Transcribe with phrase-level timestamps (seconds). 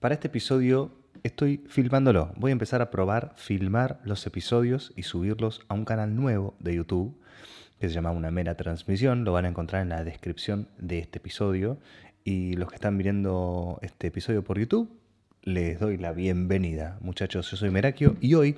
[0.00, 0.90] para este episodio
[1.22, 2.32] estoy filmándolo.
[2.36, 6.74] Voy a empezar a probar filmar los episodios y subirlos a un canal nuevo de
[6.74, 7.20] YouTube
[7.78, 9.24] que se llama Una Mera Transmisión.
[9.24, 11.78] Lo van a encontrar en la descripción de este episodio.
[12.24, 14.90] Y los que están viendo este episodio por YouTube,
[15.42, 16.96] les doy la bienvenida.
[17.02, 18.56] Muchachos, yo soy Merakio y hoy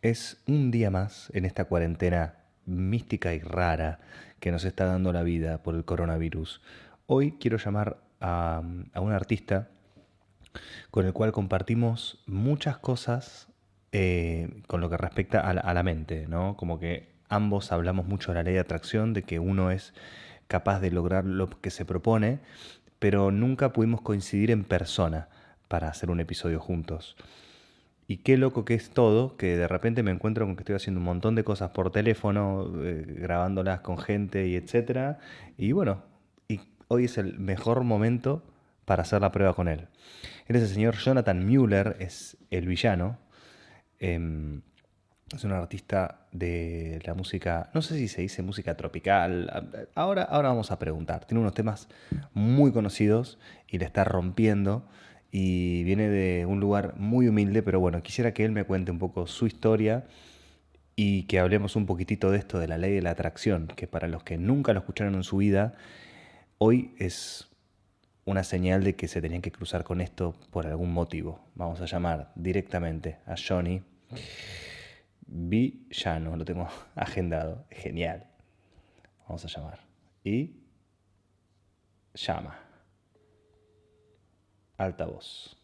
[0.00, 4.00] es un día más en esta cuarentena mística y rara
[4.40, 6.62] que nos está dando la vida por el coronavirus.
[7.06, 8.62] Hoy quiero llamar a,
[8.94, 9.68] a un artista
[10.90, 13.48] con el cual compartimos muchas cosas
[13.92, 16.56] eh, con lo que respecta a la, mente, ¿no?
[16.56, 19.94] Como que ambos hablamos mucho de la ley de atracción, de que uno es
[20.48, 22.40] capaz de lograr lo que se propone,
[22.98, 25.28] pero nunca pudimos coincidir en persona
[25.68, 27.16] para hacer un episodio juntos.
[28.08, 31.00] Y qué loco que es todo, que de repente me encuentro con que estoy haciendo
[31.00, 35.18] un montón de cosas por teléfono, eh, grabándolas con gente y etcétera.
[35.56, 36.02] Y bueno,
[36.88, 38.42] hoy es el mejor momento
[38.84, 39.88] para hacer la prueba con él.
[40.46, 43.18] Él es el señor Jonathan Mueller, es el villano.
[43.98, 44.62] Em,
[45.34, 50.50] es un artista de la música, no sé si se dice música tropical, ahora, ahora
[50.50, 51.24] vamos a preguntar.
[51.24, 51.88] Tiene unos temas
[52.32, 54.88] muy conocidos y le está rompiendo
[55.32, 59.00] y viene de un lugar muy humilde, pero bueno, quisiera que él me cuente un
[59.00, 60.04] poco su historia
[60.94, 64.06] y que hablemos un poquitito de esto de la ley de la atracción, que para
[64.06, 65.74] los que nunca lo escucharon en su vida,
[66.58, 67.48] hoy es
[68.26, 71.40] una señal de que se tenían que cruzar con esto por algún motivo.
[71.54, 73.82] Vamos a llamar directamente a Johnny
[75.26, 78.26] Villano, lo tengo agendado, genial.
[79.28, 79.80] Vamos a llamar.
[80.24, 80.56] Y
[82.14, 82.58] llama.
[84.76, 85.56] Altavoz.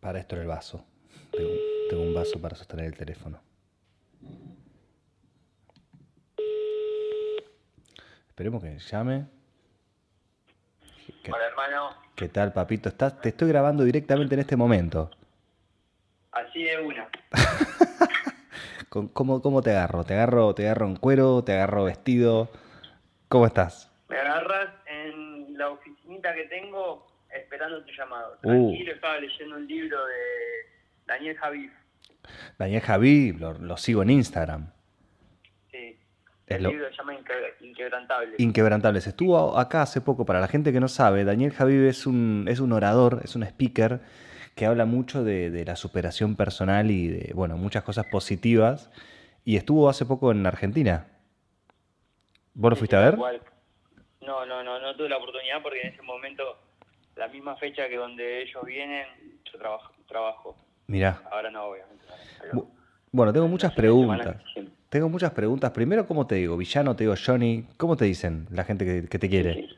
[0.00, 0.84] Para esto el vaso.
[1.88, 3.47] tengo un vaso para sostener el teléfono.
[8.38, 9.26] Esperemos que llame.
[11.26, 11.90] Hola, hermano.
[12.14, 12.88] ¿Qué tal, papito?
[12.88, 13.20] ¿Estás?
[13.20, 15.10] Te estoy grabando directamente en este momento.
[16.30, 17.08] Así de una.
[19.12, 20.04] ¿Cómo, ¿Cómo te agarro?
[20.04, 21.42] ¿Te agarro, ¿Te agarro en cuero?
[21.42, 22.48] ¿Te agarro vestido?
[23.26, 23.90] ¿Cómo estás?
[24.08, 28.38] Me agarras en la oficinita que tengo esperando tu llamado.
[28.44, 28.68] Uh.
[28.68, 30.14] Tranquilo, estaba leyendo un libro de
[31.08, 31.70] Daniel Javid.
[32.56, 34.77] Daniel Javid, lo sigo en Instagram.
[36.48, 37.14] El libro se llama
[37.60, 38.40] Inquebrantables.
[38.40, 39.06] Inquebrantables.
[39.06, 42.60] Estuvo acá hace poco, para la gente que no sabe, Daniel Javib es un, es
[42.60, 44.00] un orador, es un speaker
[44.54, 48.90] que habla mucho de, la superación personal y de, bueno, muchas cosas positivas.
[49.44, 51.06] Y estuvo hace poco en Argentina.
[52.54, 53.16] ¿Vos lo fuiste a ver?
[53.16, 56.42] No, no, no, no tuve la oportunidad porque en ese momento,
[57.16, 59.06] la misma fecha que donde ellos vienen,
[59.44, 59.92] yo trabajo.
[60.08, 60.56] trabajo.
[60.86, 61.22] Mirá.
[61.30, 62.04] Ahora no, obviamente.
[63.12, 64.36] bueno, tengo muchas preguntas.
[64.88, 65.70] Tengo muchas preguntas.
[65.72, 66.56] Primero, ¿cómo te digo?
[66.56, 67.66] Villano, te digo Johnny.
[67.76, 69.68] ¿Cómo te dicen la gente que, te quiere?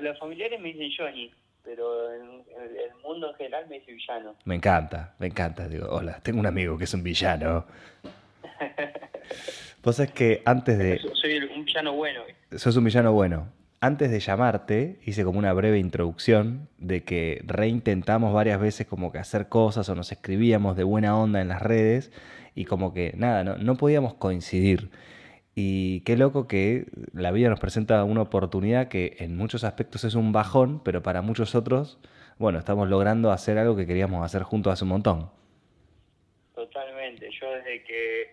[0.00, 1.30] los familiares me dicen Johnny,
[1.62, 4.34] pero en, el mundo en general me dice villano.
[4.46, 5.68] Me encanta, me encanta.
[5.68, 7.66] Digo, hola, tengo un amigo que es un villano.
[9.82, 10.98] Vos es que antes de...
[11.14, 12.22] Soy un villano bueno.
[12.56, 13.48] Sos un villano bueno.
[13.82, 19.18] Antes de llamarte, hice como una breve introducción de que reintentamos varias veces como que
[19.18, 22.10] hacer cosas o nos escribíamos de buena onda en las redes
[22.60, 24.90] y como que nada, no, no podíamos coincidir.
[25.54, 26.84] Y qué loco que
[27.14, 31.22] la vida nos presenta una oportunidad que en muchos aspectos es un bajón, pero para
[31.22, 31.98] muchos otros,
[32.38, 35.30] bueno, estamos logrando hacer algo que queríamos hacer juntos hace un montón.
[36.54, 37.30] Totalmente.
[37.40, 38.30] Yo desde que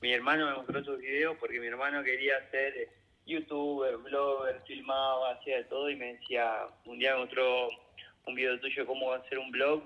[0.00, 2.88] mi hermano me mostró sus videos, porque mi hermano quería ser
[3.26, 7.68] youtuber, blogger, filmaba, hacía de todo y me decía, un día me mostró
[8.26, 9.82] un video tuyo cómo hacer un blog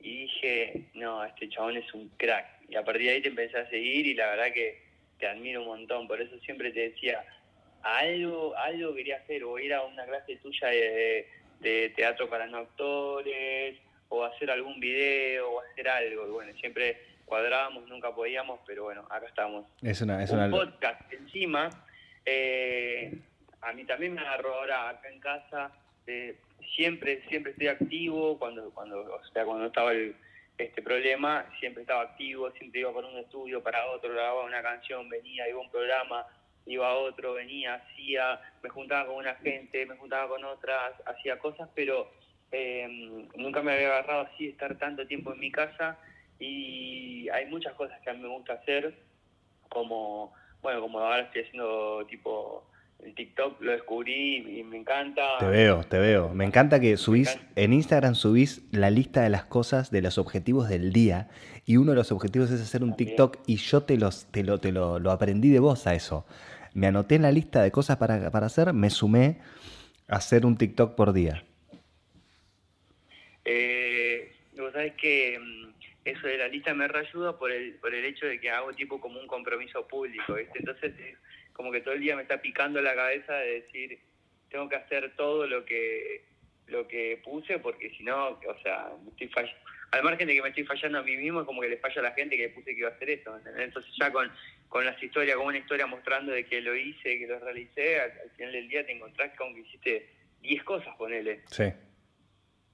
[0.00, 3.58] y dije, no, este chabón es un crack y a partir de ahí te empecé
[3.58, 4.80] a seguir y la verdad que
[5.18, 7.24] te admiro un montón, por eso siempre te decía,
[7.82, 13.76] algo, algo quería hacer, o ir a una clase tuya de, teatro para no actores,
[14.08, 19.06] o hacer algún video, o hacer algo, y bueno, siempre cuadrábamos, nunca podíamos, pero bueno,
[19.10, 19.66] acá estamos.
[19.82, 21.70] Es una, es un podcast encima,
[22.24, 23.12] eh,
[23.60, 25.72] a mí también me agarró ahora acá en casa,
[26.06, 26.36] eh,
[26.76, 30.14] siempre, siempre estoy activo, cuando, cuando, o sea, cuando estaba el
[30.64, 35.08] este problema, siempre estaba activo, siempre iba para un estudio, para otro, grababa una canción,
[35.08, 36.26] venía, iba a un programa,
[36.66, 41.38] iba a otro, venía, hacía, me juntaba con una gente, me juntaba con otras, hacía
[41.38, 42.10] cosas, pero
[42.50, 45.98] em, nunca me había agarrado así estar tanto tiempo en mi casa
[46.38, 48.94] y hay muchas cosas que a mí me gusta hacer,
[49.68, 52.69] como, bueno, como ahora estoy haciendo tipo
[53.04, 55.38] el TikTok lo descubrí y me encanta.
[55.38, 56.34] Te veo, te veo.
[56.34, 60.68] Me encanta que subís, en Instagram subís la lista de las cosas, de los objetivos
[60.68, 61.28] del día.
[61.66, 64.58] Y uno de los objetivos es hacer un TikTok y yo te, los, te, lo,
[64.58, 66.26] te lo, lo aprendí de vos a eso.
[66.74, 69.38] Me anoté en la lista de cosas para, para hacer, me sumé
[70.08, 71.44] a hacer un TikTok por día.
[73.44, 75.70] Eh, vos sabés que mm,
[76.04, 79.00] eso de la lista me reayuda por el, por el hecho de que hago tipo
[79.00, 80.58] como un compromiso público, ¿viste?
[80.58, 80.92] Entonces
[81.52, 83.98] como que todo el día me está picando la cabeza de decir,
[84.48, 86.24] tengo que hacer todo lo que
[86.66, 89.58] lo que puse porque si no, o sea, estoy fallando.
[89.90, 92.00] Al margen de que me estoy fallando a mí mismo, es como que le falla
[92.00, 93.36] a la gente que puse que iba a hacer eso.
[93.58, 94.30] Entonces ya con,
[94.68, 98.12] con las historias, como una historia mostrando de que lo hice, que lo realicé, al,
[98.36, 100.10] final del día te encontrás con que hiciste
[100.42, 101.40] 10 cosas, ponele.
[101.50, 101.64] Sí.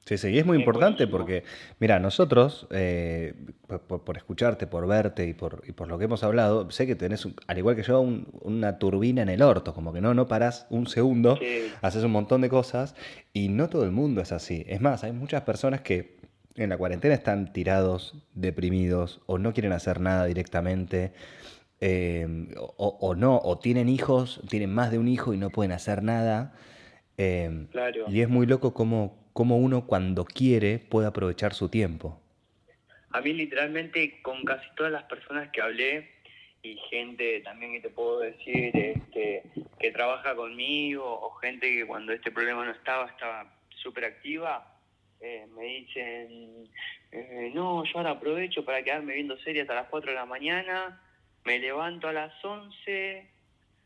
[0.07, 1.43] Sí, sí, y es muy importante porque,
[1.81, 3.35] mira, nosotros, eh,
[3.89, 7.27] por, escucharte, por verte y por, y por lo que hemos hablado, sé que tenés,
[7.49, 10.87] al igual que yo, una turbina en el orto, como que no, no parás un
[10.87, 11.41] segundo,
[11.83, 12.95] haces un montón de cosas
[13.33, 14.65] y no todo el mundo es así.
[14.69, 16.19] Es más, hay muchas personas que
[16.55, 21.15] en la cuarentena están tirados, deprimidos o no quieren hacer nada directamente.
[21.81, 26.05] Eh, o, no, o tienen hijos, tienen más de un hijo y no pueden hacer
[26.05, 26.55] nada.
[27.19, 27.67] Eh,
[28.07, 32.19] y es muy loco cómo, cómo uno cuando quiere puede aprovechar su tiempo.
[33.11, 36.11] A mí literalmente con casi todas las personas que hablé
[36.63, 39.43] y gente también que te puedo decir este,
[39.79, 44.75] que trabaja conmigo o gente que cuando este problema no estaba estaba súper activa,
[45.21, 46.71] eh, me dicen,
[47.13, 50.99] eh, no, yo ahora aprovecho para quedarme viendo series hasta las 4 de la mañana,
[51.45, 53.27] me levanto a las 11,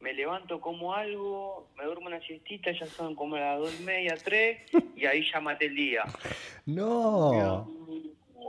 [0.01, 4.15] me levanto como algo, me duermo una siestita, ya son como las dos y media,
[4.23, 4.63] tres,
[4.97, 6.05] y ahí ya maté el día.
[6.67, 7.67] No.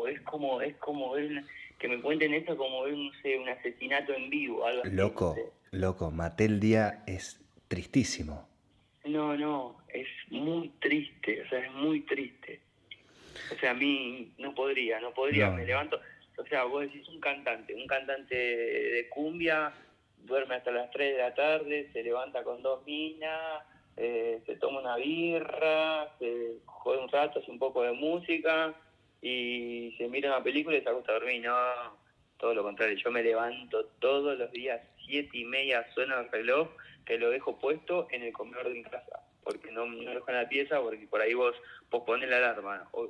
[0.07, 1.43] Es como, es como ver,
[1.79, 4.65] que me cuenten esto como ver, no sé, un asesinato en vivo.
[4.65, 5.35] Algo loco,
[5.71, 8.47] loco, maté el día es tristísimo.
[9.05, 12.61] No, no, es muy triste, o sea, es muy triste.
[13.51, 15.99] O sea, a mí no podría, no podría, me levanto,
[16.37, 19.73] o sea, vos decís un cantante, un cantante de cumbia,
[20.23, 23.63] duerme hasta las 3 de la tarde, se levanta con dos minas,
[23.97, 28.73] eh, se toma una birra, se jode un rato, hace un poco de música
[29.21, 31.43] y se mira una película y se acuesta a dormir.
[31.43, 31.55] No,
[32.37, 36.69] todo lo contrario, yo me levanto todos los días, siete y media suena el reloj,
[37.05, 40.29] que lo dejo puesto en el comedor de mi casa, porque no, no lo dejo
[40.29, 41.55] en la pieza, porque por ahí vos
[41.89, 42.87] pospones la alarma.
[42.91, 43.09] O,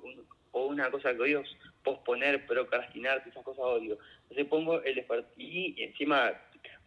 [0.52, 1.44] o una cosa que odio
[1.84, 3.98] posponer, procrastinar, esas cosas odio.
[4.24, 5.06] Entonces pongo el
[5.38, 6.34] y encima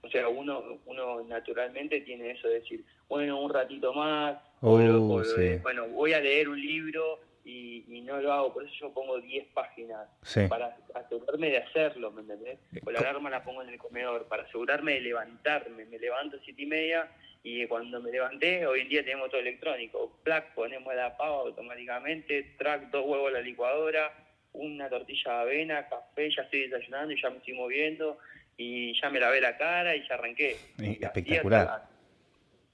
[0.04, 5.22] o sea, uno, uno naturalmente tiene eso de decir, bueno, un ratito más, o, oh,
[5.62, 9.46] bueno, voy a leer un libro y, no lo hago, por eso yo pongo 10
[9.54, 10.06] páginas,
[10.48, 12.58] para asegurarme de hacerlo, ¿me entendés?
[12.84, 16.40] O la alarma la pongo en el comedor, para asegurarme de levantarme, me levanto a
[16.44, 17.10] 7 y media
[17.42, 22.54] y cuando me levanté, hoy en día tenemos todo electrónico, plac, ponemos la pava automáticamente,
[22.58, 24.12] track, dos huevos a la licuadora,
[24.52, 28.18] una tortilla de avena, café, ya estoy desayunando y ya me estoy moviendo,
[28.56, 30.56] y ya me lavé la cara y ya arranqué.
[30.78, 31.88] Espectacular.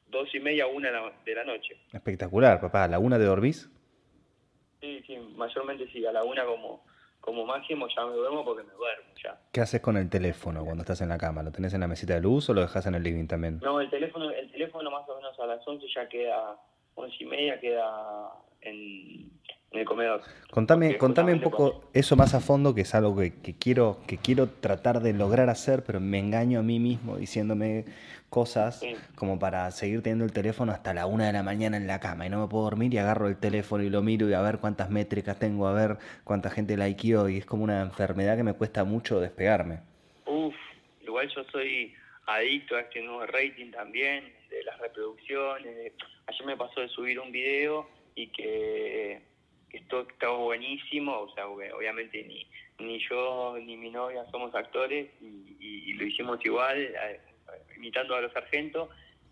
[0.08, 0.90] Dos y media, una
[1.24, 1.76] de la noche.
[1.92, 2.84] Espectacular, papá.
[2.84, 3.70] ¿A la una de dormís?
[4.80, 6.04] Sí, sí, mayormente sí.
[6.04, 6.84] A la una como,
[7.20, 9.38] como máximo ya me duermo porque me duermo ya.
[9.52, 11.42] ¿Qué haces con el teléfono cuando estás en la cama?
[11.42, 13.60] ¿Lo tenés en la mesita de luz o lo dejas en el living también?
[13.62, 16.56] No, el teléfono, el teléfono más o menos a las once ya queda,
[16.96, 18.32] once y media queda
[18.62, 19.30] en,
[19.72, 20.22] en el comedor.
[20.50, 24.48] Contame, contame un poco eso más a fondo, que es algo que, quiero, que quiero
[24.48, 27.84] tratar de lograr hacer, pero me engaño a mí mismo diciéndome
[28.28, 28.82] cosas
[29.14, 32.26] como para seguir teniendo el teléfono hasta la una de la mañana en la cama
[32.26, 34.58] y no me puedo dormir y agarro el teléfono y lo miro y a ver
[34.58, 38.54] cuántas métricas tengo, a ver cuánta gente likeó y es como una enfermedad que me
[38.54, 39.80] cuesta mucho despegarme.
[40.26, 40.54] Uf,
[41.02, 41.94] igual yo soy
[42.26, 45.92] adicto a este nuevo rating también, de las reproducciones.
[46.26, 49.29] Ayer me pasó de subir un video y que
[49.72, 52.46] esto estaba buenísimo, o sea, obviamente ni,
[52.78, 56.94] ni yo ni mi novia somos actores y, lo hicimos igual,
[57.76, 58.88] imitando a los sargentos,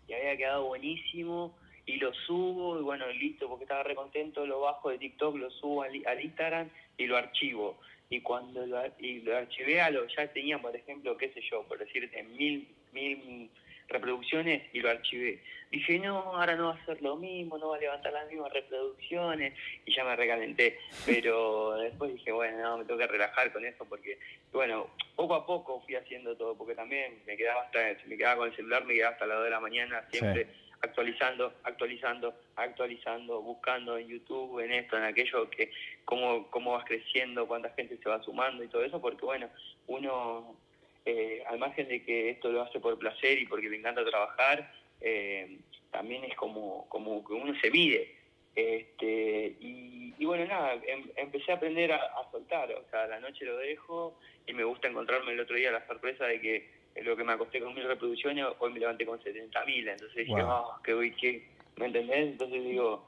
[0.07, 4.89] y había quedado buenísimo y lo subo y bueno, listo, porque estaba recontento, lo bajo
[4.89, 7.79] de TikTok, lo subo al, Instagram y lo archivo.
[8.11, 11.63] Y cuando lo, y lo archivé a lo, ya tenía, por ejemplo, qué sé yo,
[11.63, 13.49] por decirte, mil, mil
[13.89, 15.41] reproducciones y lo archivé.
[15.71, 18.51] Dije, no, ahora no va a ser lo mismo, no va a levantar las mismas
[18.53, 19.53] reproducciones
[19.85, 20.79] y ya me recalenté.
[21.05, 24.17] Pero después dije, bueno, no, me tengo que relajar con eso porque,
[24.51, 28.49] bueno, poco a poco fui haciendo todo, porque también me quedaba hasta, me quedaba con
[28.49, 30.47] el celular, me quedaba hasta las 2 de la mañana siempre.
[30.81, 35.71] actualizando, actualizando, actualizando, buscando en YouTube, en esto, en aquello, que
[36.05, 39.49] cómo, cómo vas creciendo, cuánta gente se va sumando y todo eso, porque bueno,
[39.87, 40.55] uno
[41.05, 44.71] eh, al margen de que esto lo hace por placer y porque le encanta trabajar,
[45.01, 45.59] eh,
[45.91, 48.15] también es como, como que uno se mide.
[48.55, 52.01] Este, y, bueno, nada, em, empecé a aprender a,
[52.31, 55.87] soltar, o sea, la noche lo dejo y me gusta encontrarme el otro día la
[55.87, 59.65] sorpresa de que lo que me acosté con mil reproducciones, hoy me levanté con 70
[59.65, 62.31] mil, entonces dije, oh, qué voy, qué, ¿me entendés?
[62.31, 63.07] Entonces digo,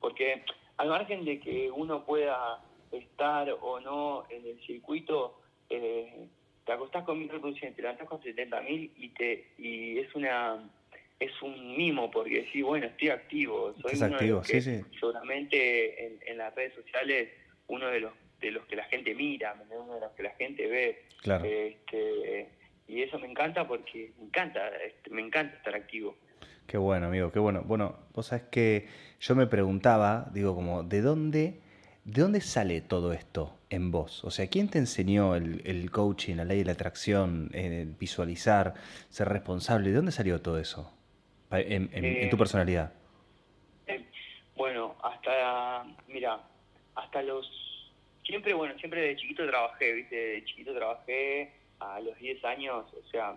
[0.00, 0.44] porque
[0.76, 6.26] al margen de que uno pueda estar o no en el circuito, eh,
[6.64, 10.70] te acostás con mil reproducciones, te levantás con 70 mil y, te, y es una
[11.18, 13.74] es un mimo porque sí, bueno, estoy activo.
[13.82, 14.80] Soy uno activo, sí, sí.
[14.98, 17.28] Seguramente en, en, las redes sociales
[17.66, 20.66] uno de los de los que la gente mira, uno de los que la gente
[20.66, 21.04] ve.
[21.22, 21.44] Claro.
[21.44, 22.48] Este,
[22.88, 26.16] y eso me encanta porque me encanta, este, me encanta estar activo.
[26.66, 27.62] Qué bueno, amigo, qué bueno.
[27.62, 28.88] Bueno, vos sabés que
[29.20, 31.60] yo me preguntaba, digo, como, ¿de dónde
[32.10, 34.24] ¿De dónde sale todo esto en vos?
[34.24, 38.74] O sea, ¿quién te enseñó el, coaching, la ley de la atracción, eh, visualizar,
[39.08, 39.90] ser responsable?
[39.90, 40.92] ¿De dónde salió todo eso
[41.52, 42.92] en, tu eh, personalidad?
[43.86, 44.04] Eh,
[44.56, 46.40] bueno, hasta, mira,
[46.96, 47.48] hasta los...
[48.24, 50.16] Siempre, bueno, siempre de chiquito trabajé, ¿viste?
[50.16, 53.36] De chiquito trabajé a los 10 años, o sea,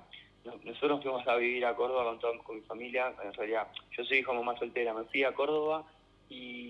[0.64, 4.18] nosotros fuimos a vivir a Córdoba con, toda, con mi familia, en realidad yo soy
[4.18, 5.86] hijo de mamá soltera, me fui a Córdoba
[6.28, 6.64] y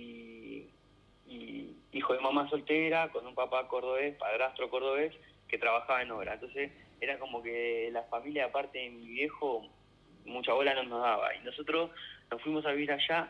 [1.93, 5.13] hijo de mamá soltera, con un papá cordobés, padrastro cordobés,
[5.47, 6.33] que trabajaba en obra.
[6.33, 9.67] Entonces era como que la familia, aparte de mi viejo,
[10.25, 11.35] mucha bola no nos daba.
[11.35, 11.91] Y nosotros
[12.31, 13.29] nos fuimos a vivir allá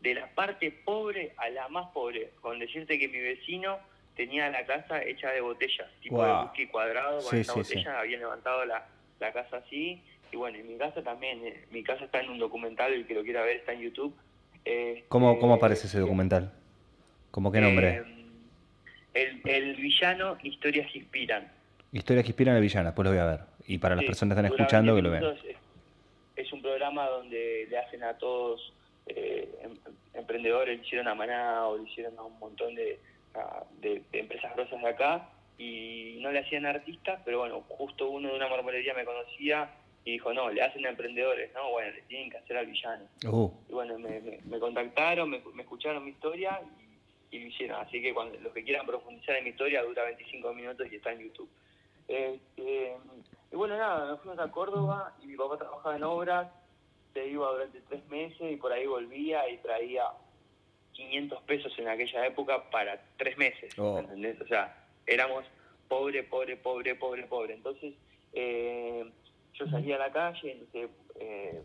[0.00, 3.78] de la parte pobre a la más pobre, con decirte que mi vecino
[4.14, 8.64] tenía la casa hecha de botellas, tipo de whisky cuadrado, con esa botella había levantado
[8.64, 8.86] la,
[9.18, 10.02] la casa así.
[10.30, 13.14] Y bueno, en mi casa también, eh, mi casa está en un documental, el que
[13.14, 14.14] lo quiera ver está en YouTube.
[15.08, 16.52] ¿Cómo, ¿Cómo este, aparece ese documental?
[17.34, 18.04] ¿Cómo qué nombre?
[19.12, 21.50] Eh, el, villano, historias que inspiran.
[21.90, 23.40] Historias que inspiran al villano, pues lo voy a ver.
[23.66, 25.36] Y para las personas que están escuchando, que lo vean.
[26.36, 28.72] Es, un programa donde le hacen a todos
[29.08, 29.72] eh, em,
[30.12, 33.00] emprendedores, le hicieron a Maná o le hicieron a un montón de,
[33.80, 38.36] de, empresas grosas de acá y no le hacían artistas, pero bueno, justo uno de
[38.36, 39.72] una marmolería me conocía
[40.04, 41.68] y dijo, no, le hacen a emprendedores, ¿no?
[41.72, 43.08] Bueno, le tienen que hacer al villano.
[43.26, 43.50] Uh.
[43.68, 46.60] Y bueno, me, me, contactaron, me, me, escucharon mi historia
[47.34, 47.80] y lo hicieron.
[47.80, 51.12] Así que cuando los que quieran profundizar en mi historia dura 25 minutos y está
[51.12, 51.50] en YouTube.
[52.06, 52.96] Este,
[53.50, 56.52] y bueno, nada, nos fuimos a Córdoba y mi papá trabajaba en obras,
[57.12, 60.04] se iba durante tres meses y por ahí volvía y traía
[60.92, 63.98] 500 pesos en aquella época para tres meses, oh.
[63.98, 64.40] ¿entendés?
[64.40, 65.44] O sea, éramos
[65.88, 67.54] pobre, pobre, pobre, pobre, pobre.
[67.54, 67.94] Entonces,
[68.32, 69.10] eh,
[69.54, 71.62] yo salía a la calle, entonces, eh,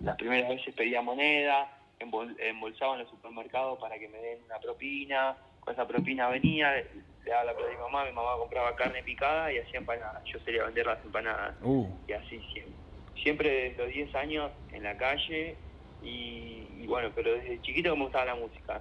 [0.00, 5.36] las primeras veces pedía moneda, embolsaba en los supermercados para que me den una propina,
[5.60, 9.02] con esa propina venía, le daba la plata a mi mamá, mi mamá compraba carne
[9.02, 11.54] picada y hacía empanadas, yo sería vender las empanadas.
[11.62, 11.86] Uh.
[12.08, 12.74] Y así siempre.
[13.22, 15.56] Siempre desde los 10 años en la calle
[16.02, 18.80] y, bueno, pero desde chiquito me gustaba la música.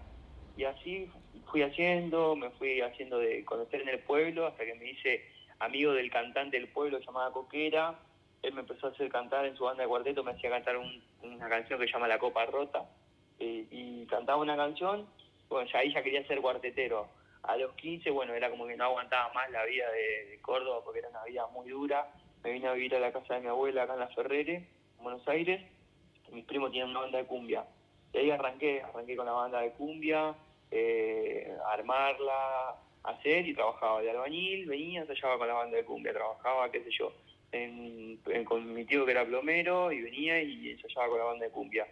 [0.55, 1.11] Y así
[1.51, 5.25] fui haciendo, me fui haciendo de conocer en el pueblo hasta que me hice
[5.59, 7.99] amigo del cantante del pueblo llamado Coquera.
[8.41, 11.49] Él me empezó a hacer cantar en su banda de cuarteto, me hacía cantar una
[11.49, 12.88] canción que se llama La Copa Rota
[13.39, 15.08] eh, y cantaba una canción,
[15.50, 17.08] bueno, ya ahí ya quería ser cuartetero.
[17.43, 21.00] A los 15, bueno, era como que no aguantaba más la vida de, Córdoba porque
[21.00, 22.12] era una vida muy dura.
[22.43, 24.55] Me vine a vivir a la casa de mi abuela acá en La Ferrere,
[24.98, 25.62] en Buenos Aires.
[26.31, 27.65] Mis primos tienen una banda de cumbia.
[28.13, 30.36] Y ahí arranqué, arranqué con la banda de cumbia,
[30.72, 36.72] eh, armarla, hacer y trabajaba de albañil, venía, ensayaba con la banda de cumbia, trabajaba,
[36.72, 37.13] qué sé yo,
[38.46, 41.88] con mi tío que era plomero y venía y ensayaba con la banda de cumbia.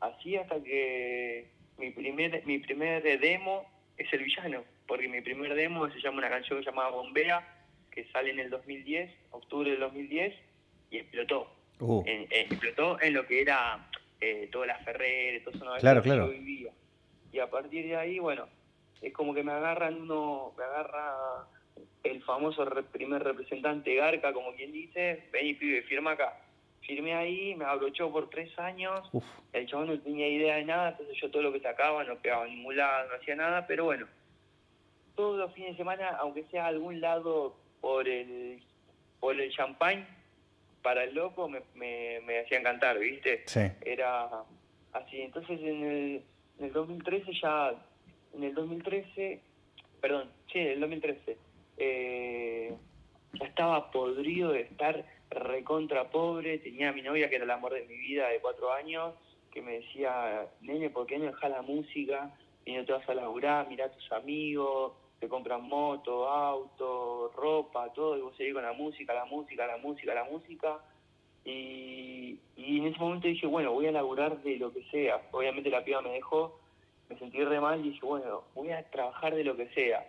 [0.00, 3.66] Así hasta que mi primer, mi primer demo
[3.96, 7.46] es El Villano, porque mi primer demo se llama una canción llamada Bombea,
[7.90, 10.34] que sale en el 2010, octubre del 2010,
[10.90, 11.54] y explotó.
[11.80, 12.02] Uh.
[12.06, 13.88] explotó en lo que era
[14.20, 16.28] eh, todas las Ferreres, todo eso claro, claro.
[16.28, 16.72] que yo vivía.
[17.32, 18.48] Y a partir de ahí, bueno,
[19.00, 21.46] es como que me agarran uno, me agarra
[22.02, 26.36] el famoso primer representante Garca, como quien dice, ven y pibe, firma acá
[26.90, 29.08] firmé ahí, me abrochó por tres años,
[29.52, 32.46] el chabón no tenía idea de nada, entonces yo todo lo que sacaba no pegaba
[32.46, 34.06] en ningún lado, no hacía nada, pero bueno,
[35.14, 38.60] todos los fines de semana, aunque sea algún lado por el
[39.20, 40.04] por el champagne,
[40.82, 43.44] para el loco me, me, me hacían cantar, ¿viste?
[43.46, 43.60] Sí.
[43.82, 44.28] Era
[44.92, 45.20] así.
[45.20, 46.22] Entonces en el,
[46.58, 47.74] en el 2013 ya,
[48.34, 49.40] en el 2013,
[50.00, 51.36] perdón, sí, en el 2013,
[51.76, 52.74] eh,
[53.34, 57.74] ya estaba podrido de estar recontra pobre, tenía a mi novia que era el amor
[57.74, 59.14] de mi vida de cuatro años,
[59.50, 62.34] que me decía, nene, ¿por qué no dejas la música
[62.64, 63.68] y no te vas a laburar?
[63.68, 68.72] Mirá a tus amigos, te compran moto, auto, ropa, todo, y vos seguís con la
[68.72, 70.78] música, la música, la música, la música.
[71.44, 75.20] Y, y en ese momento dije, bueno, voy a laburar de lo que sea.
[75.30, 76.60] Obviamente la piba me dejó,
[77.08, 80.06] me sentí re mal y dije, bueno, voy a trabajar de lo que sea.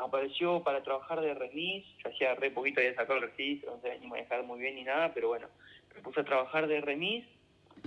[0.00, 3.98] Apareció para trabajar de remis, yo hacía re poquito, había sacado el registro, no sé
[3.98, 5.48] ni manejar muy bien ni nada, pero bueno,
[5.94, 7.24] me puse a trabajar de remis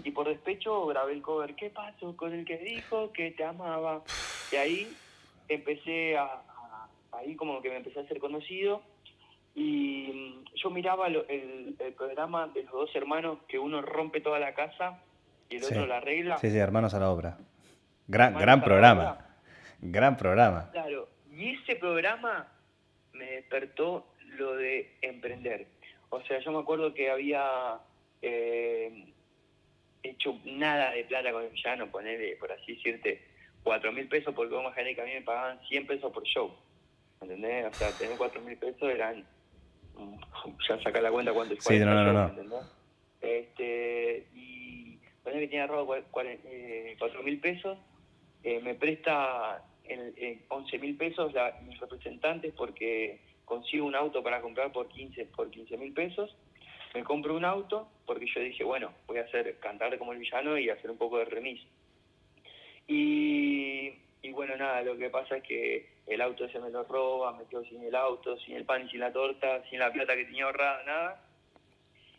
[0.04, 4.04] y por despecho grabé el cover ¿Qué pasó con el que dijo que te amaba?
[4.52, 4.98] Y ahí
[5.48, 8.82] empecé a, a- ahí como que me empecé a ser conocido
[9.56, 14.20] y mm, yo miraba lo- el, el programa de los dos hermanos que uno rompe
[14.22, 15.00] toda la casa
[15.50, 15.74] y el Sí.
[15.74, 16.38] otro la arregla.
[16.40, 17.38] Sí, sí, Hermanos a la Obra.
[18.08, 19.02] Gran, Hermanos gran programa.
[19.12, 19.28] Obra.
[19.82, 20.70] Gran programa.
[20.72, 22.52] Claro, y ese programa
[23.14, 25.68] me despertó lo de emprender.
[26.10, 27.80] O sea, yo me acuerdo que había
[28.22, 29.14] eh,
[30.04, 33.24] hecho nada de plata con el villano, ponerle, por así decirte,
[33.64, 36.54] cuatro mil pesos, porque vos imaginás que a mí me pagaban 100 pesos por show.
[37.22, 37.72] ¿Entendés?
[37.74, 39.26] O sea, tener cuatro mil pesos eran.
[39.96, 40.16] mm,
[40.68, 42.28] Ya saca la cuenta cuánto es Sí, no, no, no.
[42.30, 42.60] ¿entendés?
[43.22, 47.78] Este, y poner que tenía robo eh, cuatro mil pesos,
[48.44, 49.64] eh, me presta
[50.50, 55.50] 11 mil pesos la, mis representantes porque consigo un auto para comprar por 15 por
[55.50, 56.36] 15 mil pesos.
[56.94, 60.58] Me compro un auto porque yo dije, bueno, voy a hacer cantar como el villano
[60.58, 61.62] y hacer un poco de remis.
[62.88, 67.34] Y, y bueno, nada, lo que pasa es que el auto ese me lo roba,
[67.34, 70.26] me quedo sin el auto, sin el pan, sin la torta, sin la plata que
[70.26, 71.24] tenía ahorrada, nada.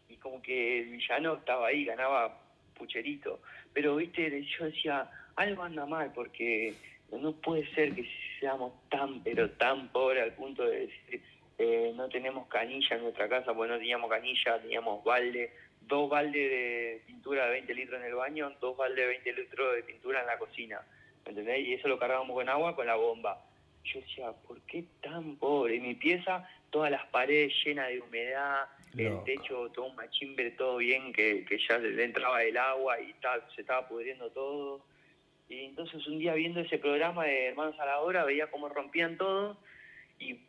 [0.09, 2.41] Y como que el villano estaba ahí, ganaba
[2.75, 3.41] pucherito.
[3.73, 6.75] Pero, viste, yo decía, algo anda mal porque
[7.21, 8.09] no puede ser que
[8.41, 11.23] seamos tan, pero tan pobres al punto de decir,
[11.59, 15.53] eh, no tenemos canilla en nuestra casa, porque no teníamos canilla, teníamos balde,
[15.83, 19.75] dos baldes de pintura de 20 litros en el baño, dos baldes de 20 litros
[19.75, 20.81] de pintura en la cocina,
[21.25, 21.67] ¿me ¿entendés?
[21.67, 23.41] Y eso lo cargábamos con agua, con la bomba.
[23.85, 25.75] Yo decía, ¿por qué tan pobre?
[25.77, 30.77] Y mi pieza, todas las paredes llenas de humedad, el techo todo un machimbre, todo
[30.77, 34.85] bien, que, que ya le entraba el agua y ta- se estaba pudriendo todo.
[35.53, 39.19] Y entonces un día viendo ese programa de Hermanos a la Hora, veía cómo rompían
[39.19, 39.59] todo
[40.19, 40.41] y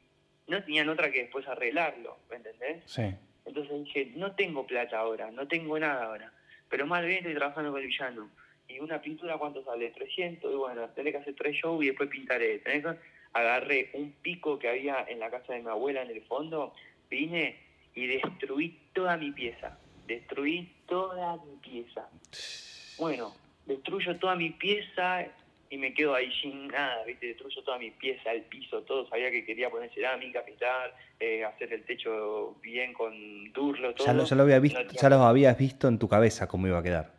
[0.47, 2.83] no tenían otra que después arreglarlo, ¿me entendés?
[2.85, 3.13] Sí.
[3.45, 6.31] Entonces dije, no tengo plata ahora, no tengo nada ahora,
[6.69, 8.31] pero más bien estoy trabajando con el villano.
[8.69, 9.89] Y una pintura, ¿cuánto sale?
[9.89, 12.59] 300, y bueno, tenés que hacer tres shows y después pintaré.
[12.59, 13.13] Tenés que...
[13.33, 16.73] Agarré un pico que había en la casa de mi abuela en el fondo,
[17.09, 17.57] vine
[17.93, 19.77] y destruí toda mi pieza.
[20.05, 22.07] Destruí toda mi pieza.
[22.99, 23.33] Bueno,
[23.65, 25.25] destruyo toda mi pieza
[25.69, 27.27] y me quedo ahí sin nada, ¿viste?
[27.27, 29.07] Destruyo toda mi pieza, el piso, todo.
[29.09, 34.05] Sabía que quería poner cerámica, pintar, eh, hacer el techo bien con durlo, todo.
[34.05, 36.67] Ya lo, ya lo había visto, No ya lo habías visto en tu cabeza cómo
[36.67, 37.11] iba a quedar.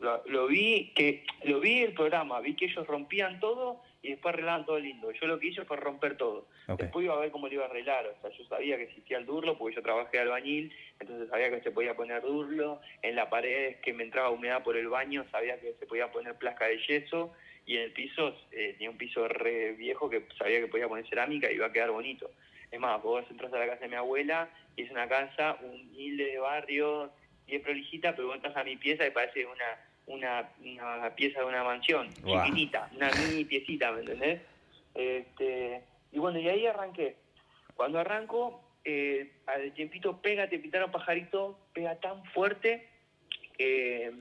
[0.00, 4.34] lo, lo vi que lo vi el programa, vi que ellos rompían todo y después
[4.34, 5.10] arreglaban todo lindo.
[5.12, 6.46] Yo lo que hice fue romper todo.
[6.78, 8.06] Después iba a ver cómo lo iba a arreglar.
[8.06, 10.72] O sea, yo sabía que existía el durlo porque yo trabajé de albañil,
[11.04, 12.80] entonces sabía que se podía poner durlo.
[13.02, 16.34] En la pared que me entraba humedad por el baño, sabía que se podía poner
[16.36, 17.32] placa de yeso.
[17.66, 21.08] Y en el piso, eh, tenía un piso re viejo que sabía que podía poner
[21.08, 22.30] cerámica y iba a quedar bonito.
[22.70, 26.24] Es más, vos entras a la casa de mi abuela y es una casa humilde
[26.24, 27.10] de barrio,
[27.46, 31.46] bien prolijita, pero vos entras a mi pieza y parece una, una, una pieza de
[31.46, 34.40] una mansión, chiquitita, una mini piecita, ¿me entendés?
[34.94, 37.16] Este, y bueno, y ahí arranqué.
[37.76, 42.88] Cuando arranco, eh, al tiempito pega, te pintaron pajarito, pega tan fuerte
[43.56, 44.12] que,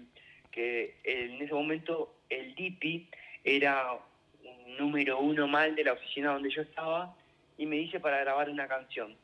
[1.04, 3.10] en ese momento el DIPI
[3.44, 3.94] era
[4.44, 7.16] un número uno mal de la oficina donde yo estaba
[7.58, 9.16] y me dice para grabar una canción.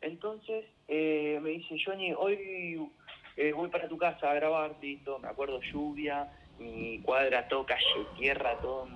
[0.00, 2.88] Entonces eh, me dice, Johnny, hoy
[3.36, 8.06] eh, voy para tu casa a grabar, listo, me acuerdo lluvia, mi cuadra todo calle
[8.18, 8.88] tierra, todo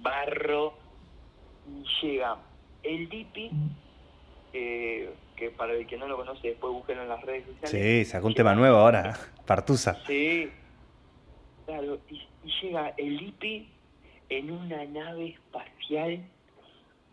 [0.00, 0.74] barro,
[1.66, 2.36] y llega
[2.82, 3.50] el Dipi,
[4.52, 7.70] eh, que para el que no lo conoce después búsquenlo en las redes sociales.
[7.70, 9.16] Sí, sacó un tema nuevo ahora.
[9.46, 9.94] Partusa.
[10.06, 10.50] Sí,
[11.66, 13.70] claro, y, y llega el Dipi
[14.28, 16.20] en una nave espacial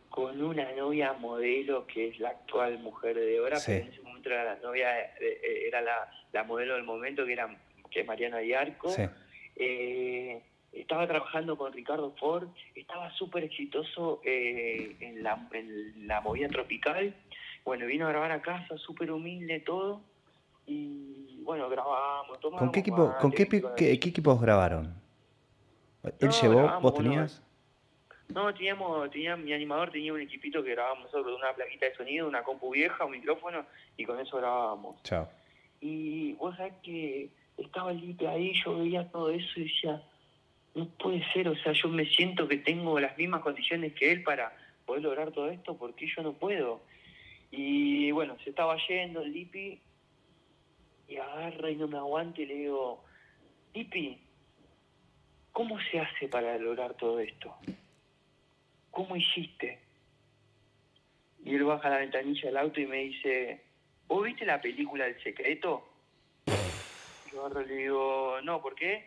[0.10, 3.72] con una novia modelo que es la actual mujer de Débora, Sí.
[3.74, 7.54] pero en ese momento era la novia, era la, la modelo del momento que era
[7.92, 8.90] que es Mariana Diarco.
[8.90, 9.04] Sí.
[9.58, 10.42] Eh,
[10.74, 17.14] estaba trabajando con Ricardo Ford, estaba súper exitoso eh, en, la, en la movida tropical.
[17.66, 20.02] Bueno, vino a grabar a casa, súper humilde todo.
[20.68, 22.60] Y bueno, grabamos, tomamos.
[22.60, 24.94] ¿Con qué equipo, con qué, pi- qué equipos grabaron?
[26.20, 26.58] ¿Él No, llevó?
[26.62, 27.42] grabamos, ¿Vos tenías?
[28.30, 32.28] No, teníamos, tenía, mi animador tenía un equipito que grabábamos nosotros, una plaquita de sonido,
[32.28, 33.66] una compu vieja, un micrófono,
[33.98, 35.02] y con eso grabábamos.
[35.04, 35.28] Chao.
[35.82, 40.02] Y vos sabés que estaba el Lipe ahí, yo veía todo eso y decía,
[40.76, 44.24] no puede ser, o sea, yo me siento que tengo las mismas condiciones que él
[44.24, 46.82] para poder lograr todo esto, porque yo no puedo.
[47.56, 49.80] Y bueno, se estaba yendo el Lipi
[51.08, 53.04] y agarra y no me aguanta y le digo,
[53.74, 54.20] Lipi,
[55.52, 57.56] ¿cómo se hace para lograr todo esto?
[58.92, 59.80] ¿Cómo hiciste?
[61.44, 63.62] Y él baja la ventanilla del auto y me dice,
[64.08, 65.88] ¿vos viste la película El Secreto?
[67.32, 69.06] Yo agarro y le digo, no, ¿por qué?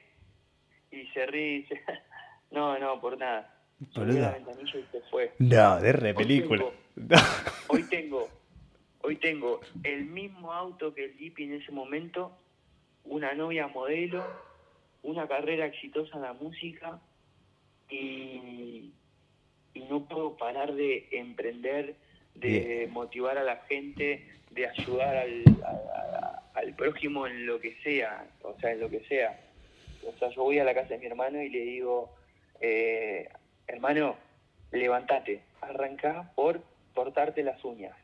[0.90, 1.82] Y se ríe y dice,
[2.50, 3.54] no, no, por nada.
[3.94, 5.32] La ventanilla y se fue.
[5.38, 6.64] No, de re Hoy película.
[6.94, 7.18] tengo-
[7.68, 8.28] Hoy tengo,
[9.02, 12.32] hoy tengo el mismo auto que el Lipi en ese momento,
[13.04, 14.24] una novia modelo,
[15.02, 17.00] una carrera exitosa en la música
[17.88, 18.92] y,
[19.74, 21.94] y no puedo parar de emprender,
[22.34, 27.76] de motivar a la gente, de ayudar al, a- a- al prójimo en lo que
[27.82, 29.38] sea, o sea, en lo que sea.
[30.06, 32.14] O sea, yo voy a la casa de mi hermano y le digo,
[32.60, 33.28] eh,
[33.66, 34.16] hermano,
[34.72, 36.60] levántate, arrancá por
[36.94, 37.96] cortarte las uñas,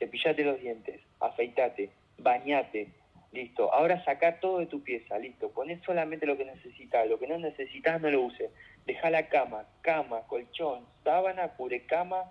[0.00, 2.88] cepillate los dientes, afeitate, bañate,
[3.32, 3.72] listo.
[3.72, 5.50] Ahora saca todo de tu pieza, listo.
[5.50, 8.50] Poné solamente lo que necesitas, lo que no necesitas no lo uses.
[8.86, 12.24] Deja la cama, cama, colchón, sábana, cubrecama,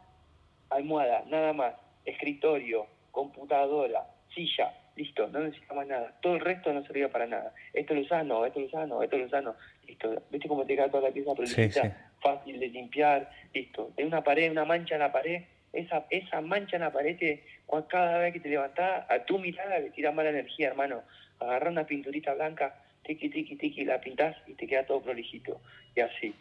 [0.70, 1.76] almohada, nada más.
[2.06, 6.18] Escritorio, computadora, silla, listo, no necesitas más nada.
[6.22, 7.54] Todo el resto no servía para nada.
[7.74, 9.56] Esto lo usás, no, esto lo usás, no, esto lo usás, no.
[9.88, 10.22] Listo.
[10.32, 11.84] ¿Viste cómo te queda toda la pieza prolijita?
[11.84, 11.90] sí.
[12.22, 13.92] Fácil de limpiar, listo.
[13.96, 17.44] De una pared, una mancha en la pared, esa, esa mancha en la pared, te-
[17.90, 21.04] cada vez que te levantás, a tu mirada le tira mala energía, hermano.
[21.40, 25.62] Agarrá una pinturita blanca, tiki, tiki, tiki, la pintás y te queda todo prolijito.
[25.96, 26.34] Y así.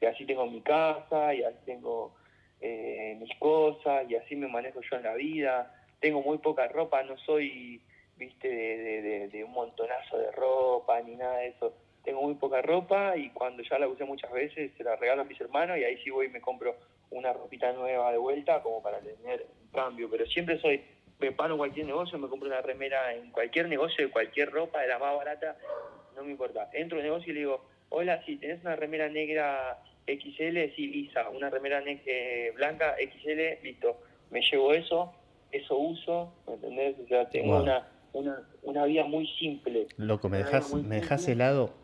[0.00, 2.14] Y así tengo mi casa, y así tengo
[2.60, 5.74] eh, mis cosas, y así me manejo yo en la vida.
[6.00, 7.80] Tengo muy poca ropa, no soy,
[8.16, 11.74] viste, de, de- de- de un montonazo de ropa ni nada de eso.
[12.04, 15.24] Tengo muy poca ropa y cuando ya la usé muchas veces se la regalo a
[15.24, 16.76] mis hermanos y ahí sí voy y me compro
[17.10, 20.08] una ropita nueva de vuelta como para tener un cambio.
[20.10, 20.82] Pero siempre soy,
[21.18, 24.80] me paro en cualquier negocio, me compro una remera en cualquier negocio de cualquier ropa,
[24.82, 25.56] de la más barata,
[26.16, 26.70] no me importa.
[26.72, 31.28] Entro al negocio y le digo, hola, si tenés una remera negra XL, sí, lisa,
[31.30, 34.00] una remera eh, blanca XL, listo.
[34.30, 35.14] Me llevo eso,
[35.52, 36.96] eso uso, ¿me entendés?
[37.04, 37.62] O sea, tengo Wow.
[37.62, 39.86] una, una, una vida muy simple.
[39.96, 41.74] Loco, me dejas, me dejas helado.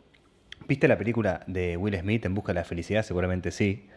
[0.67, 3.03] ¿Viste la película de Will Smith en busca de la felicidad?
[3.03, 3.89] Seguramente sí.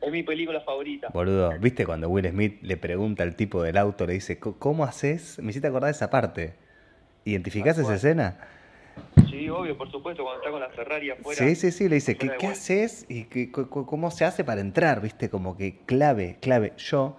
[0.00, 1.08] Es mi película favorita.
[1.12, 4.84] Boludo, ¿viste cuando Will Smith le pregunta al tipo del auto, le dice, "¿Co- ¿cómo
[4.84, 5.38] haces?
[5.40, 6.54] Me hiciste acordar de esa parte.
[7.24, 8.38] ¿Identificás esa escena?
[9.28, 11.38] Sí, obvio, por supuesto, cuando está con la Ferrari afuera.
[11.38, 13.04] Sí, sí, sí, le dice, ¿qué, haces?
[13.08, 15.00] ¿Y qué- cómo se hace para entrar?
[15.00, 15.28] ¿Viste?
[15.28, 16.72] Como que clave, clave.
[16.78, 17.16] Yo,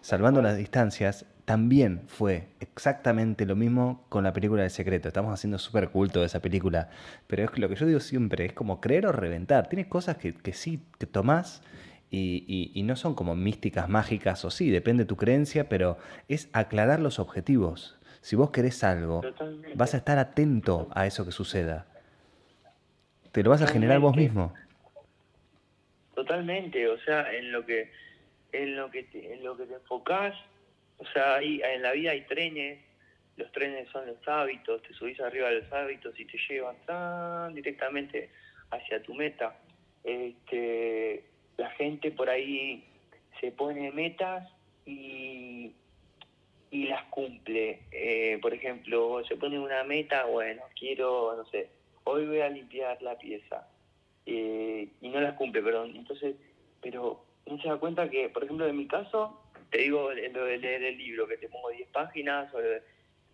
[0.00, 5.08] salvando las distancias, también fue exactamente lo mismo con la película del secreto.
[5.08, 6.90] Estamos haciendo súper culto de esa película.
[7.28, 9.68] Pero es que lo que yo digo siempre, es como creer o reventar.
[9.68, 11.62] Tienes cosas que, que sí te tomás
[12.16, 15.98] y, y- y no son como místicas, mágicas, o sí, depende de tu creencia, pero
[16.28, 17.98] es aclarar los objetivos.
[18.22, 19.72] Si vos querés algo, Totalmente.
[19.76, 21.86] vas a estar atento a eso que suceda.
[23.32, 24.54] Te lo vas a generar vos mismo.
[26.14, 27.90] Totalmente, o sea, en lo que
[28.52, 30.34] en lo que te, en lo que te enfocás,
[30.96, 32.82] o sea, ahí en la vida hay trenes,
[33.36, 37.54] los trenes son los hábitos, te subís arriba de los hábitos y te llevan tan
[37.54, 38.30] directamente
[38.70, 39.58] hacia tu meta.
[40.04, 42.84] Este, la gente por ahí
[43.40, 44.48] se pone metas
[44.84, 45.72] y,
[46.70, 47.80] y las cumple.
[47.92, 51.68] Eh, por ejemplo, se pone una meta, bueno, quiero, no sé,
[52.04, 53.68] hoy voy a limpiar la pieza
[54.26, 55.96] eh, y no las cumple, perdón.
[55.96, 56.36] Entonces,
[56.80, 59.40] pero no se da cuenta que, por ejemplo, en mi caso,
[59.70, 62.58] te digo lo de leer el libro, que te pongo 10 páginas, o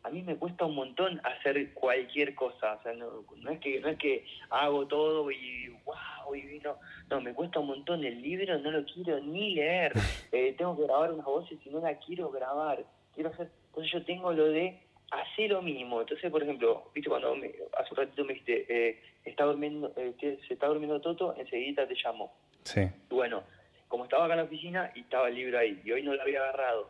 [0.05, 3.81] a mí me cuesta un montón hacer cualquier cosa, o sea, no, no es que
[3.81, 6.77] no es que hago todo y wow, y no,
[7.09, 9.93] no, me cuesta un montón el libro, no lo quiero ni leer,
[10.33, 12.83] Eh, tengo que grabar unas voces y no la quiero grabar,
[13.15, 17.37] quiero hacer, entonces yo tengo lo de hacer lo mínimo, entonces por ejemplo, viste cuando
[17.37, 20.15] me- hace un ratito me dijiste, eh, está durmiendo, eh,
[20.49, 22.33] se está durmiendo Toto, enseguida te llamo.
[22.65, 22.81] Sí.
[23.11, 23.43] Bueno,
[23.89, 26.23] como estaba acá en la oficina y estaba el libro ahí, y hoy no lo
[26.23, 26.89] había agarrado.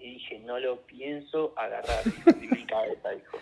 [0.00, 2.02] Y dije, no lo pienso agarrar.
[2.40, 3.38] Y mi cabeza dijo,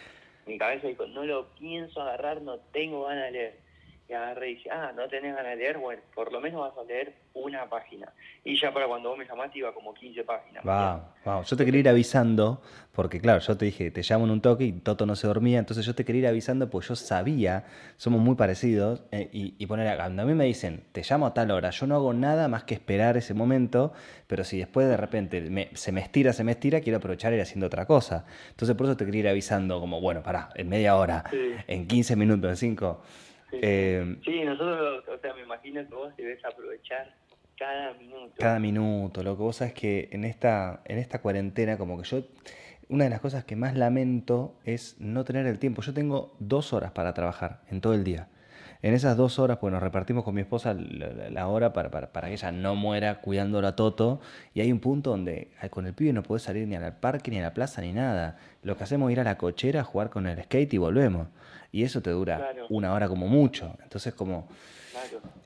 [0.46, 3.67] mi cabeza dijo, no lo pienso agarrar, no tengo ganas de leer.
[4.08, 6.72] Y agarré y dije, ah, no tenés ganas de leer, bueno, por lo menos vas
[6.78, 8.10] a leer una página.
[8.42, 10.64] Y ya para cuando vos me llamaste iba como 15 páginas.
[10.64, 11.42] Wow, wow.
[11.44, 14.64] Yo te quería ir avisando, porque claro, yo te dije, te llamo en un toque
[14.64, 17.66] y Toto no se dormía, entonces yo te quería ir avisando porque yo sabía,
[17.98, 21.26] somos muy parecidos, eh, y, y, poner acá, cuando a mí me dicen, te llamo
[21.26, 23.92] a tal hora, yo no hago nada más que esperar ese momento,
[24.26, 27.66] pero si después de repente se me estira, se me estira, quiero aprovechar ir haciendo
[27.66, 28.24] otra cosa.
[28.50, 31.24] Entonces por eso te quería ir avisando, como, bueno, pará, en media hora,
[31.66, 33.02] en 15 minutos, en 5.
[33.52, 34.44] Eh, sí.
[34.44, 37.14] nosotros, o sea, me imagino que vos debes aprovechar
[37.58, 38.34] cada minuto.
[38.38, 42.22] Cada minuto, lo que vos sabes que en esta, en esta cuarentena, como que yo,
[42.88, 45.82] una de las cosas que más lamento es no tener el tiempo.
[45.82, 48.28] Yo tengo dos horas para trabajar en todo el día.
[48.80, 52.34] En esas dos horas, pues nos repartimos con mi esposa la, hora para, para, que
[52.34, 54.20] ella no muera cuidando a Toto.
[54.54, 57.38] Y hay un punto donde con el pibe no puedes salir ni al parque, ni
[57.38, 58.38] a la plaza, ni nada.
[58.62, 61.26] Lo que hacemos es ir a la cochera, jugar con el skate y volvemos.
[61.70, 63.76] Y eso te dura una hora como mucho.
[63.82, 64.48] Entonces, como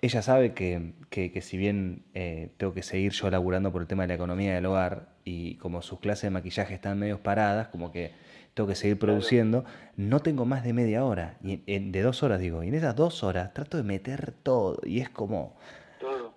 [0.01, 4.05] ella sabe que, que, si bien eh, tengo que seguir yo laburando por el tema
[4.05, 7.93] de la economía del hogar y como sus clases de maquillaje están medio paradas, como
[7.93, 8.13] que
[8.55, 9.65] tengo que seguir produciendo,
[9.97, 13.23] no tengo más de media hora, y de dos horas digo, y en esas dos
[13.23, 15.57] horas trato de meter todo, y es como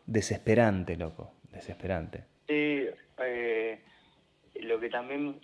[0.06, 2.24] desesperante, loco, desesperante.
[2.48, 2.86] Sí,
[3.20, 3.82] eh,
[4.62, 5.40] lo que también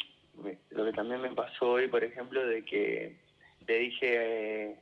[0.72, 3.18] lo que también me pasó hoy, por ejemplo, de que
[3.68, 4.80] le dije eh,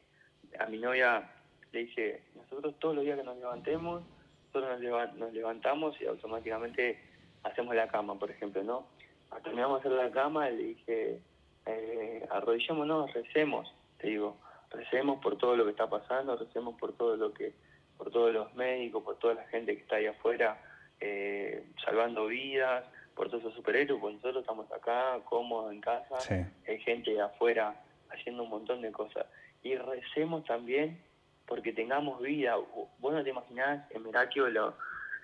[0.60, 1.30] a mi novia,
[1.72, 4.04] le dije, nosotros todos los días que nos levantemos,
[4.54, 4.82] nosotros
[5.18, 7.00] nos, levantamos y automáticamente
[7.44, 8.88] hacemos la cama, por ejemplo, ¿no?
[9.44, 11.20] Terminamos de hacer la cama le dije,
[11.66, 14.38] eh, arrodillémonos, recemos, te digo,
[14.72, 17.54] recemos por todo lo que está pasando, recemos por todo lo que,
[17.98, 20.60] por todos los médicos, por toda la gente que está ahí afuera
[21.00, 26.18] eh, salvando vidas, por todos esos superhéroes, porque nosotros estamos acá cómodos en casa,
[26.68, 27.76] hay gente de afuera
[28.12, 29.26] haciendo un montón de cosas.
[29.64, 31.02] Y recemos también
[31.46, 32.56] porque tengamos vida.
[33.00, 34.76] Vos no te imaginás, en Merakio, lo,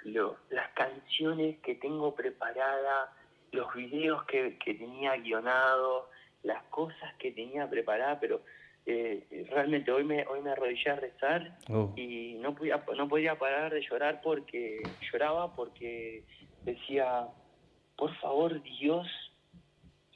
[0.03, 3.09] lo, las canciones que tengo preparadas,
[3.51, 6.05] los videos que, que tenía guionados,
[6.43, 8.41] las cosas que tenía preparadas, pero
[8.87, 11.91] eh, realmente hoy me hoy me arrodillé a rezar oh.
[11.95, 16.23] y no podía no podía parar de llorar porque lloraba porque
[16.61, 17.27] decía
[17.95, 19.07] por favor Dios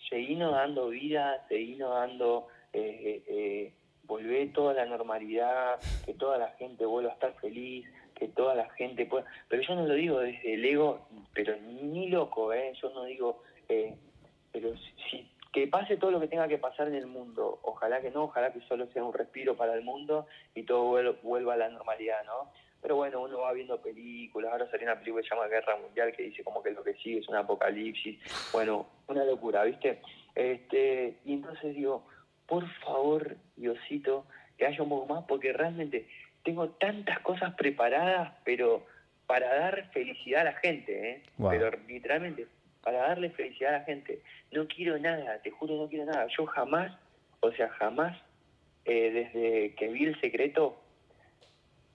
[0.07, 6.85] seguimos dando vida seguimos dando eh, eh, volver toda la normalidad que toda la gente
[6.85, 10.53] vuelva a estar feliz que toda la gente pueda pero yo no lo digo desde
[10.55, 13.95] el ego pero ni loco eh yo no digo eh,
[14.51, 14.73] pero
[15.09, 17.59] si que pase todo lo que tenga que pasar en el mundo.
[17.63, 21.53] Ojalá que no, ojalá que solo sea un respiro para el mundo y todo vuelva
[21.53, 22.51] a la normalidad, ¿no?
[22.81, 26.13] Pero bueno, uno va viendo películas, ahora salió una película que se llama Guerra Mundial
[26.15, 28.19] que dice como que lo que sigue es un apocalipsis.
[28.53, 30.01] Bueno, una locura, ¿viste?
[30.33, 32.05] Este, y entonces digo,
[32.49, 34.25] por favor, Diosito,
[34.57, 36.07] que haya un poco más, porque realmente
[36.43, 38.85] tengo tantas cosas preparadas, pero
[39.27, 41.23] para dar felicidad a la gente, ¿eh?
[41.37, 42.47] Pero literalmente
[42.81, 44.21] para darle felicidad a la gente.
[44.51, 46.27] No quiero nada, te juro, no quiero nada.
[46.35, 46.91] Yo jamás,
[47.41, 48.17] o sea, jamás,
[48.85, 50.81] eh, desde que vi el secreto,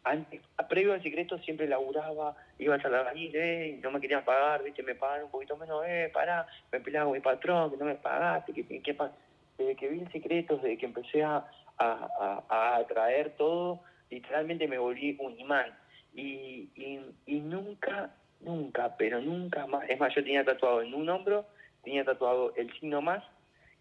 [0.05, 4.83] antes, previo al secreto siempre laburaba, iba a la eh, no me querían pagar, viste,
[4.83, 7.95] me pagaban un poquito menos, eh, pará, me peleaba con mi patrón, que no me
[7.95, 9.17] pagaste, que, qué pasa.
[9.59, 11.45] Desde que vi el secreto, desde que empecé a,
[11.79, 15.73] a, a, atraer todo, literalmente me volví un imán.
[16.15, 18.15] Y, y, y nunca
[18.45, 19.89] Nunca, pero nunca más.
[19.89, 21.47] Es más, yo tenía tatuado en un hombro,
[21.83, 23.25] tenía tatuado el signo más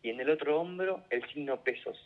[0.02, 1.98] y en el otro hombro el signo pesos.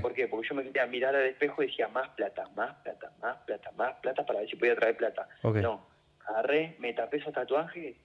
[0.00, 0.26] ¿Por qué?
[0.26, 3.70] Porque yo me quería mirar al espejo y decía más plata, más plata, más plata,
[3.72, 5.28] más plata para ver si podía traer plata.
[5.42, 5.86] No,
[6.26, 7.96] agarré, me tapé esos tatuajes,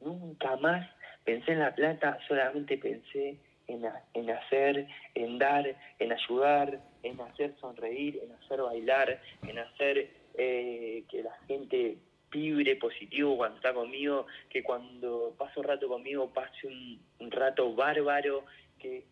[0.00, 0.88] nunca más
[1.24, 3.38] pensé en la plata, solamente pensé
[3.68, 10.10] en, en hacer, en dar, en ayudar, en hacer sonreír, en hacer bailar, en hacer
[10.34, 11.98] eh, que la gente
[12.30, 18.44] vibre positivo cuando está conmigo, que cuando paso un rato conmigo pase un, rato bárbaro,
[18.78, 19.04] que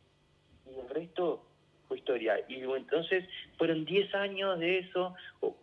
[0.67, 1.47] y el resto
[1.87, 2.41] fue historia.
[2.49, 3.25] Y entonces
[3.57, 5.15] fueron 10 años de eso,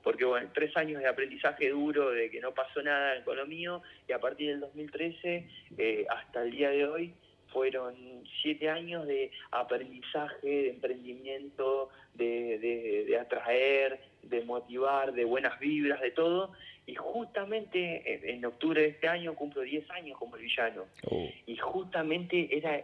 [0.01, 3.81] porque bueno, 3 años de aprendizaje duro, de que no pasó nada con lo mío,
[4.07, 7.13] y a partir del 2013 eh, hasta el día de hoy
[7.53, 7.95] fueron
[8.41, 16.01] 7 años de aprendizaje, de emprendimiento, de, de, de atraer, de motivar, de buenas vibras,
[16.01, 16.51] de todo,
[16.85, 20.85] y justamente en octubre de este año cumplo 10 años como el villano.
[21.09, 21.29] Oh.
[21.45, 22.77] Y justamente era,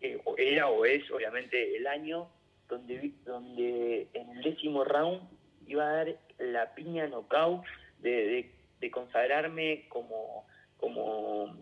[0.00, 2.28] eh, era o es obviamente el año
[2.68, 5.20] donde, donde en el décimo round
[5.66, 7.64] iba a dar la piña knockout
[8.00, 10.46] de, de, consagrarme como,
[10.78, 11.54] como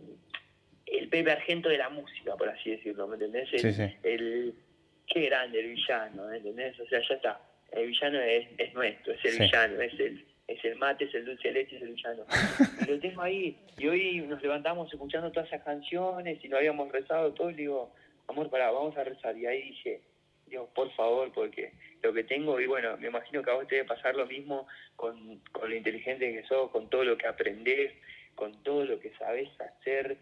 [0.86, 3.52] el Pepe Argento de la música, por así decirlo, ¿me entendés?
[3.52, 4.54] El, el
[5.06, 6.78] qué grande el villano, ¿me entendés?
[6.80, 7.40] O sea, ya está
[7.72, 11.24] el villano es, es nuestro, es el villano, es el, es el mate, es el
[11.24, 12.24] dulce de leche, es el villano.
[12.86, 13.56] Y lo tengo ahí.
[13.78, 17.50] Y hoy nos levantamos escuchando todas esas canciones y lo habíamos rezado todo.
[17.50, 17.92] Y le digo,
[18.28, 19.36] amor, pará, vamos a rezar.
[19.36, 20.00] Y ahí dije,
[20.46, 21.72] Dios, por favor, porque
[22.02, 24.66] lo que tengo, y bueno, me imagino que a vos te debe pasar lo mismo
[24.94, 27.92] con, con lo inteligente que sos, con todo lo que aprendés,
[28.34, 30.16] con todo lo que sabés hacer.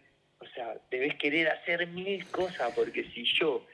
[0.45, 3.65] O sea, debes querer hacer mil cosas, porque si yo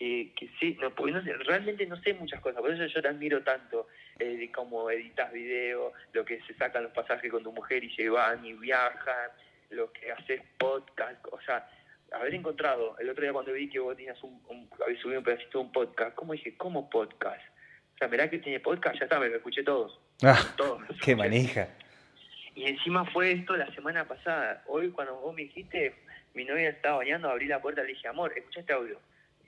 [0.00, 3.02] que, que sí, no, porque no sé, realmente no sé muchas cosas, por eso yo
[3.02, 3.88] te admiro tanto,
[4.18, 8.08] eh, cómo editas video, lo que se sacan los pasajes con tu mujer y se
[8.08, 9.30] van y viajan,
[9.70, 11.68] lo que haces podcast, o sea,
[12.12, 15.58] haber encontrado, el otro día cuando vi que vos tenías un, habías subido un pedacito
[15.58, 16.56] de un podcast, ¿cómo dije?
[16.56, 17.42] ¿Cómo podcast?
[17.94, 20.00] O sea, mirá que tiene podcast, ya está, me lo escuché todos.
[20.22, 21.68] Ah, todos qué manija.
[22.54, 24.64] Y encima fue esto la semana pasada.
[24.66, 25.94] Hoy cuando vos me dijiste,
[26.34, 28.98] mi novia estaba bañando, abrí la puerta y le dije, amor, escucha este audio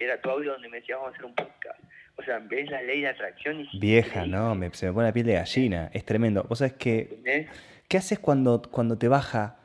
[0.05, 1.81] era tu audio donde me decías vamos a hacer un podcast.
[2.17, 3.79] O sea, ves la ley de atracción y...
[3.79, 6.45] Vieja, no, me, se me pone la piel de gallina, es tremendo.
[6.49, 7.49] Vos sabés que...
[7.89, 9.59] ¿Qué haces cuando, cuando te baja,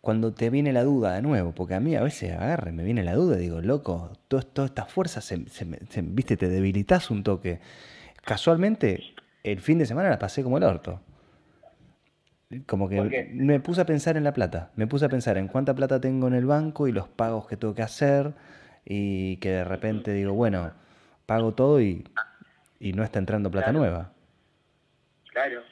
[0.00, 1.54] cuando te viene la duda de nuevo?
[1.54, 5.24] Porque a mí a veces agarre, me viene la duda, digo, loco, todas estas fuerzas,
[5.24, 5.66] se, se,
[6.02, 7.60] viste, te debilitas un toque.
[8.24, 11.02] Casualmente, el fin de semana la pasé como el orto.
[12.66, 15.74] Como que me puse a pensar en la plata, me puse a pensar en cuánta
[15.74, 18.32] plata tengo en el banco y los pagos que tengo que hacer
[18.86, 20.72] y que de repente digo, bueno,
[21.26, 22.08] pago todo y,
[22.80, 24.12] y no está entrando plata nueva.
[25.30, 25.62] Claro,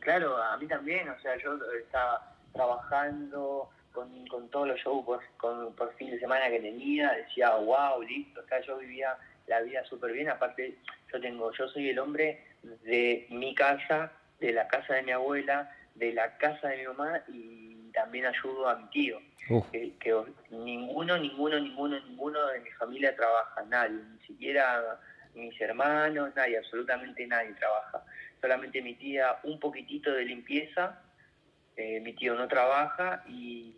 [0.00, 5.20] claro, a mí también, o sea, yo estaba trabajando con, con todos los shows por,
[5.38, 9.62] con, por fin de semana que tenía, decía, wow, listo, o sea, yo vivía la
[9.62, 10.76] vida súper bien, aparte
[11.10, 12.44] yo tengo, yo soy el hombre
[12.84, 17.22] de mi casa, de la casa de mi abuela, de la casa de mi mamá
[17.28, 19.20] y también ayudo a mi tío.
[19.72, 19.94] Que,
[20.50, 25.00] ninguno, ninguno, ninguno, ninguno de mi familia trabaja, nadie, ni siquiera
[25.34, 28.04] mis hermanos, nadie, absolutamente nadie trabaja.
[28.40, 31.00] Solamente mi tía un poquitito de limpieza,
[31.76, 33.74] eh, mi tío no trabaja y,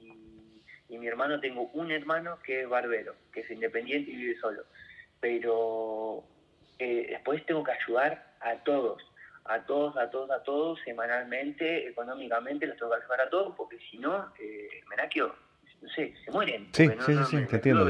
[0.89, 4.65] mi hermano, tengo un hermano que es barbero, que es independiente y vive solo.
[5.21, 6.25] Pero
[6.79, 9.03] eh, después tengo que ayudar a todos,
[9.51, 13.79] a todos, a todos, a todos, semanalmente, económicamente, los tengo que ayudar a todos, porque
[13.91, 15.35] si no, eh, Menaquio
[15.83, 16.69] no sé, se mueren.
[16.73, 17.85] Sí, sí, sí, te entiendo,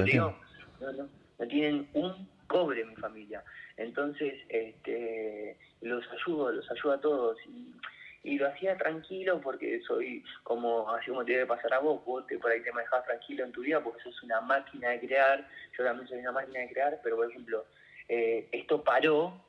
[1.39, 3.43] No, tienen un cobre mi familia.
[3.77, 7.37] Entonces, este, los ayudo, los ayudo a todos.
[7.47, 7.75] Y,
[8.23, 12.27] y lo hacía tranquilo porque soy como así como te debe pasar a vos, vos
[12.27, 15.49] te, por ahí te manejas tranquilo en tu vida porque sos una máquina de crear,
[15.77, 17.65] yo también soy una máquina de crear, pero por ejemplo,
[18.09, 19.41] eh, esto paró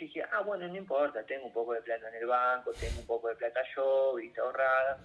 [0.00, 3.00] yo dije, ah, bueno, no importa, tengo un poco de plata en el banco, tengo
[3.00, 4.98] un poco de plata yo, vista ahorrada,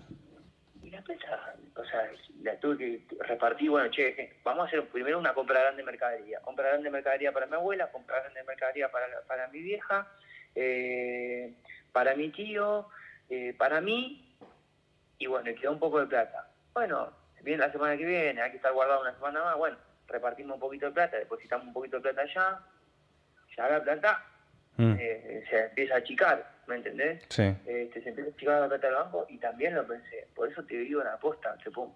[0.82, 2.10] y la empresa, o sea,
[2.42, 6.40] la tuve que repartir, bueno, che, vamos a hacer primero una compra grande de mercadería.
[6.42, 10.08] Compra grande de mercadería para mi abuela, compra grande de mercadería para, para mi vieja,
[10.54, 11.56] eh,
[11.92, 12.88] para mi tío,
[13.30, 14.38] eh, para mí,
[15.18, 16.50] y bueno, quedó un poco de plata.
[16.74, 19.78] Bueno, viene la semana que viene, hay que estar guardado una semana más, bueno,
[20.08, 22.60] repartimos un poquito de plata, depositamos un poquito de plata allá,
[23.58, 24.24] ya la plata
[24.78, 24.96] mm.
[25.00, 27.24] eh, se empieza a achicar ¿me entendés?
[27.30, 27.44] Sí.
[27.66, 30.28] Este, se empieza a chicar la plata del banco y también lo pensé.
[30.36, 31.92] Por eso te digo una posta, te puedo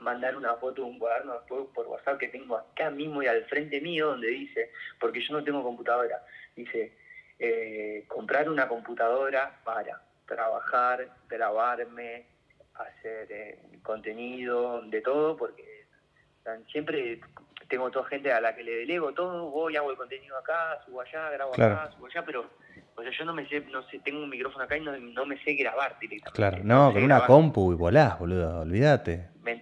[0.00, 3.44] mandar una foto de un cuaderno después por WhatsApp que tengo acá mismo y al
[3.44, 6.22] frente mío donde dice, porque yo no tengo computadora,
[6.54, 6.92] dice,
[7.38, 12.26] eh, comprar una computadora para trabajar, grabarme,
[12.74, 15.85] hacer eh, contenido, de todo, porque
[16.70, 17.20] siempre
[17.68, 21.00] tengo toda gente a la que le delego todo, voy, hago el contenido acá, subo
[21.00, 22.50] allá, grabo acá, subo allá, pero
[22.96, 25.26] o sea, yo no me sé, no sé, tengo un micrófono acá y no, no
[25.26, 26.36] me sé grabar directamente.
[26.36, 29.28] Claro, no, con una compu y volás, boludo, olvídate.
[29.42, 29.60] ¿Me,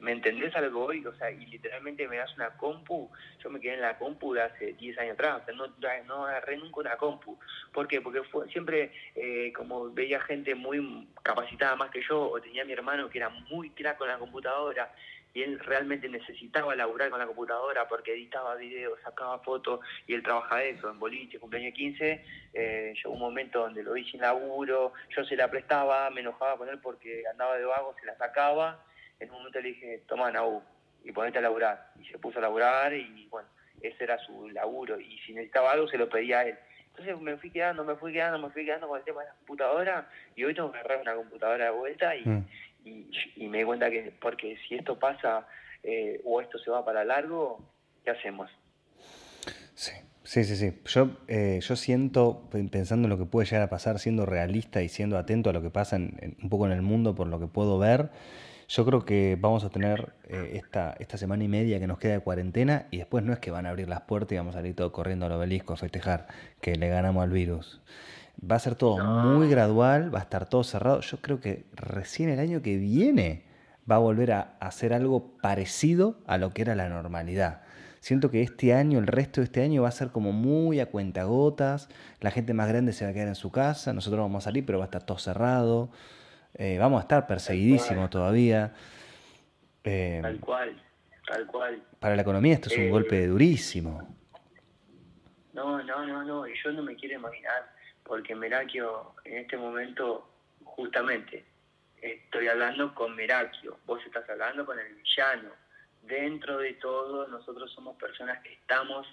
[0.00, 1.06] ¿Me, entendés a lo que voy?
[1.06, 3.10] O sea, y literalmente me das una compu,
[3.42, 5.66] yo me quedé en la compu de hace 10 años atrás, o sea, no,
[6.06, 7.36] no agarré nunca una compu.
[7.72, 8.00] ¿Por qué?
[8.00, 12.72] Porque fue, siempre, eh, como veía gente muy capacitada más que yo, o tenía mi
[12.72, 14.92] hermano que era muy crack con la computadora,
[15.36, 20.22] y él realmente necesitaba laburar con la computadora porque editaba videos, sacaba fotos y él
[20.22, 24.94] trabajaba eso, en boliche, cumpleaños 15, eh, llegó un momento donde lo vi sin laburo,
[25.14, 28.82] yo se la prestaba, me enojaba con él porque andaba de vago, se la sacaba,
[29.20, 30.62] en un momento le dije, toma Naú,
[31.04, 33.46] y ponete a laburar, y se puso a laburar y bueno,
[33.82, 36.58] ese era su laburo, y si necesitaba algo se lo pedía a él.
[36.92, 39.34] Entonces me fui quedando, me fui quedando, me fui quedando con el tema de la
[39.34, 42.46] computadora y hoy tengo que agarrar una computadora de vuelta y, mm
[42.86, 45.46] y, me di cuenta que, porque si esto pasa
[45.82, 47.58] eh, o esto se va para largo,
[48.04, 48.50] ¿qué hacemos?
[49.74, 49.92] Sí,
[50.22, 50.80] sí, sí, sí.
[50.86, 54.88] Yo, eh, yo siento, pensando en lo que puede llegar a pasar, siendo realista y
[54.88, 57.78] siendo atento a lo que pasa un poco en el mundo por lo que puedo
[57.78, 58.10] ver,
[58.68, 62.14] Yo creo que vamos a tener eh, esta, esta semana y media que nos queda
[62.14, 64.58] de cuarentena y después no es que van a abrir las puertas y vamos a
[64.58, 66.26] salir todo corriendo al obelisco a festejar
[66.60, 67.80] que le ganamos al virus.
[68.38, 71.00] Va a ser todo muy gradual, va a estar todo cerrado.
[71.00, 73.44] Yo creo que recién el año que viene
[73.90, 77.62] va a volver a hacer algo parecido a lo que era la normalidad.
[78.00, 80.86] Siento que este año, el resto de este año va a ser como muy a
[80.86, 81.88] cuentagotas.
[82.20, 84.64] La gente más grande se va a quedar en su casa, nosotros vamos a salir,
[84.64, 85.90] pero va a estar todo cerrado.
[86.54, 88.72] Eh, vamos a estar perseguidísimos todavía.
[89.82, 90.82] Eh, tal cual,
[91.26, 91.82] tal cual.
[91.98, 94.16] Para la economía esto es un eh, golpe durísimo.
[95.52, 97.72] No, no, no, no, y yo no me quiero imaginar,
[98.06, 100.28] porque Merakio en este momento,
[100.64, 101.44] justamente,
[102.00, 105.50] estoy hablando con Merakio, vos estás hablando con el villano.
[106.02, 109.06] Dentro de todo, nosotros somos personas que estamos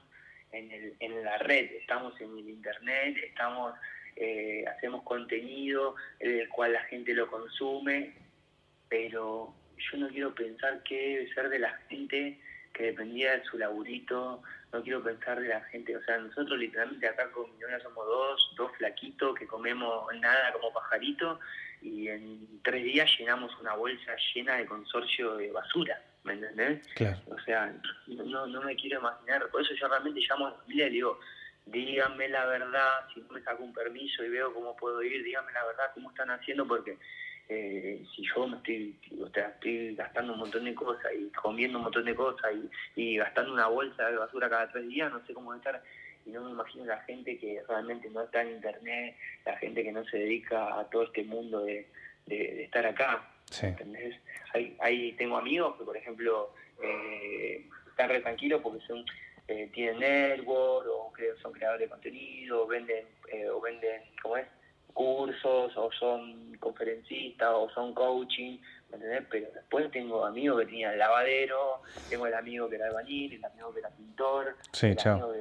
[0.52, 3.74] en, el, en la red, estamos en el internet, estamos
[4.16, 8.14] eh, hacemos contenido en el cual la gente lo consume,
[8.88, 12.40] pero yo no quiero pensar qué debe ser de la gente
[12.74, 17.08] que dependía de su laburito, no quiero pensar de la gente, o sea, nosotros literalmente
[17.08, 21.40] acá con mi novia somos dos, dos flaquitos que comemos nada como pajarito
[21.82, 26.88] y en tres días llenamos una bolsa llena de consorcio de basura, ¿me entendés?
[27.28, 27.72] O sea,
[28.08, 30.96] no, no me quiero imaginar, por eso yo realmente llamo a la familia y le
[30.96, 31.20] digo,
[31.68, 35.52] díganme la verdad, si no me saco un permiso y veo cómo puedo ir, díganme
[35.54, 36.98] la verdad cómo están haciendo, porque
[37.50, 41.78] eh, si yo me estoy, o sea, estoy gastando un montón de cosas y comiendo
[41.78, 42.52] un montón de cosas
[42.96, 45.82] y, gastando una bolsa de basura cada tres días, no sé cómo estar.
[46.26, 49.92] Y no me imagino la gente que realmente no está en internet, la gente que
[49.92, 51.86] no se dedica a todo este mundo de,
[52.28, 53.30] estar acá.
[53.62, 54.16] ¿Entendés?
[54.80, 59.06] Ahí, tengo amigos que, por ejemplo, eh, están re tranquilos porque son
[59.48, 64.48] eh, tienen network o son creadores de contenido, o venden, eh, o venden, ¿cómo es?
[64.94, 68.58] Cursos, o son conferencistas, o son coaching,
[68.90, 69.24] ¿me entendés?
[69.30, 73.74] Pero después tengo amigos que tenían lavadero, tengo el amigo que era albañil, el amigo
[73.74, 74.56] que era pintor.
[74.72, 75.34] Sí, chao.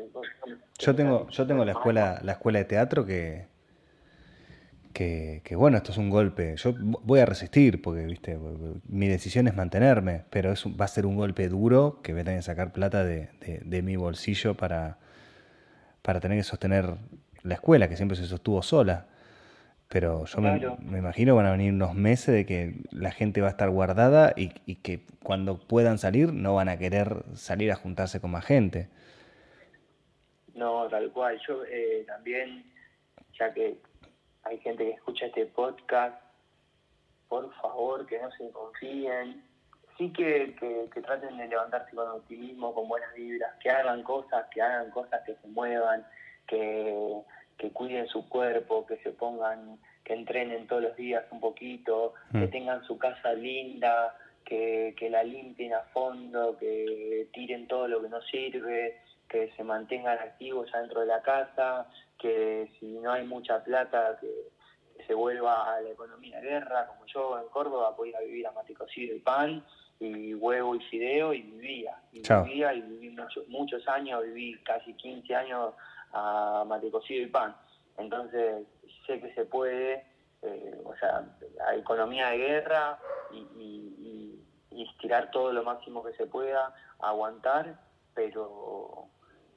[0.78, 3.46] Yo tengo, yo tengo la escuela, la escuela de teatro que,
[4.92, 6.56] que, bueno, esto es un golpe.
[6.56, 8.38] Yo voy a resistir porque, viste,
[8.86, 12.24] mi decisión es mantenerme, pero es, va a ser un golpe duro que voy a
[12.24, 14.98] tener que sacar plata de, de, mi bolsillo para,
[16.02, 16.94] para tener que sostener
[17.42, 19.06] la escuela, que siempre se sostuvo sola.
[19.92, 23.48] Pero yo me, me, imagino van a venir unos meses de que la gente va
[23.48, 27.74] a estar guardada y, y, que cuando puedan salir no van a querer salir a
[27.76, 28.88] juntarse con más gente.
[30.54, 31.38] No, tal cual.
[31.46, 32.64] Yo eh, también,
[33.38, 33.76] ya que
[34.44, 36.18] hay gente que escucha este podcast,
[37.28, 39.44] por favor, que no se confíen,
[39.98, 40.56] sí que,
[40.90, 45.20] que, traten de levantarse con optimismo, con buenas vibras, que hagan cosas, que hagan cosas
[45.26, 46.06] que se muevan,
[46.46, 47.22] que,
[47.58, 52.46] que cuiden su cuerpo, que se pongan, que entrenen todos los días un poquito, que
[52.46, 52.50] mm.
[52.50, 58.08] tengan su casa linda, que, que la limpien a fondo, que tiren todo lo que
[58.08, 61.86] no sirve, que se mantengan activos dentro de la casa,
[62.18, 64.28] que si no hay mucha plata, que,
[65.06, 68.74] se vuelva a la economía de guerra, como yo en Córdoba podía vivir a mate
[68.74, 69.64] cocido y pan,
[69.98, 71.96] y huevo y fideo, y vivía.
[72.12, 75.74] Y vivía y viví muchos, muchos años, viví casi 15 años
[76.12, 77.56] a mate cocido y pan.
[77.98, 78.66] Entonces
[79.06, 80.06] sé que se puede,
[80.42, 81.24] eh, o sea,
[81.66, 82.98] a economía de guerra
[83.32, 87.78] y, y, y estirar todo lo máximo que se pueda, aguantar,
[88.14, 89.08] pero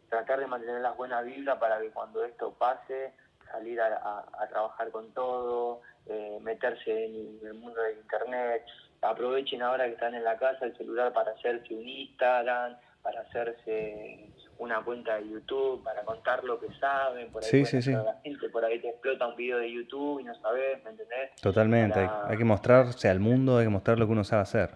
[0.10, 3.14] tratar de mantener las buenas vibras para que cuando esto pase,
[3.51, 8.66] salir a, trabajar con todo, eh, meterse en el mundo del internet,
[9.01, 14.32] aprovechen ahora que están en la casa el celular para hacerse un Instagram, para hacerse
[14.58, 18.64] una cuenta de YouTube, para contar lo que saben, por ahí sí, la gente, por
[18.64, 21.36] ahí te explota un video de YouTube y no sabes, ¿me entendés?
[21.41, 24.70] Totalmente, hay, que mostrarse al mundo, hay que mostrar lo que uno sabe hacer.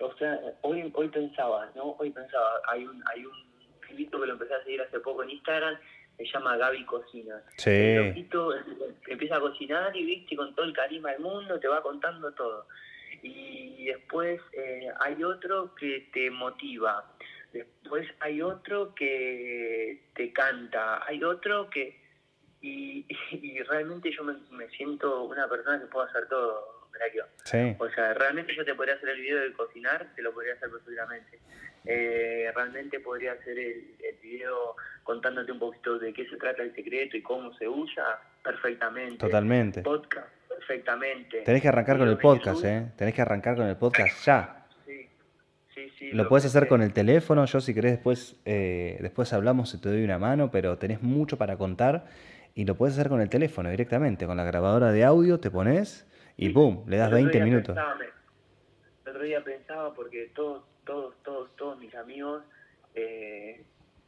[0.00, 1.94] O sea, hoy, hoy pensaba, ¿no?
[1.98, 3.48] Hoy pensaba, hay un, hay un
[3.96, 5.76] que lo empecé a seguir hace poco en Instagram,
[6.16, 7.42] se llama Gaby Cocina.
[7.56, 7.70] Sí.
[7.70, 8.52] El loquito
[9.06, 12.66] empieza a cocinar y viste con todo el carisma del mundo te va contando todo.
[13.22, 17.04] Y después eh, hay otro que te motiva.
[17.52, 21.06] Después hay otro que te canta.
[21.06, 22.00] Hay otro que...
[22.60, 26.78] Y, y realmente yo me, me, siento una persona que puedo hacer todo,
[27.44, 27.76] Sí.
[27.78, 30.70] O sea, realmente yo te podría hacer el video de cocinar, te lo podría hacer
[30.70, 31.38] perfectamente.
[31.84, 37.16] Eh, realmente podría hacer el, video contándote un poquito de qué se trata el secreto
[37.16, 39.16] y cómo se usa perfectamente.
[39.16, 39.80] Totalmente.
[39.80, 41.42] Podcast, perfectamente.
[41.42, 42.92] Tenés que arrancar con el podcast, ¿eh?
[42.96, 44.57] Tenés que arrancar con el podcast ya.
[45.98, 46.16] Sí, sí, sí.
[46.16, 49.88] Lo, puedes hacer con el teléfono, yo si querés después, eh, después hablamos y te
[49.88, 52.06] doy una mano, pero tenés mucho para contar
[52.54, 56.06] y lo puedes hacer con el teléfono directamente, con la grabadora de audio te pones
[56.36, 56.84] y ¡pum!
[56.86, 57.76] Le das 20 minutos
[59.08, 62.42] el otro día pensaba porque todos, todos, todos, todos mis amigos
[62.94, 63.64] eh,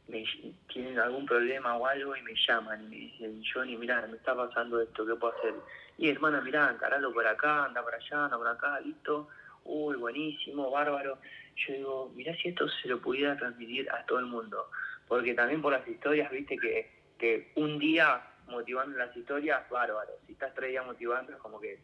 [0.07, 0.23] me,
[0.71, 4.35] tienen algún problema o algo y me llaman y me dicen, Johnny, mira, me está
[4.35, 5.55] pasando esto, ¿qué puedo hacer?
[5.97, 9.27] Y hermana, mirá, encaralo por acá, anda por allá, anda por acá, listo,
[9.65, 11.17] uy, buenísimo, bárbaro.
[11.67, 14.69] Yo digo, mirá si esto se lo pudiera transmitir a todo el mundo,
[15.07, 20.33] porque también por las historias, viste que, que un día motivando las historias, bárbaro, si
[20.33, 21.79] estás tres días motivando es como que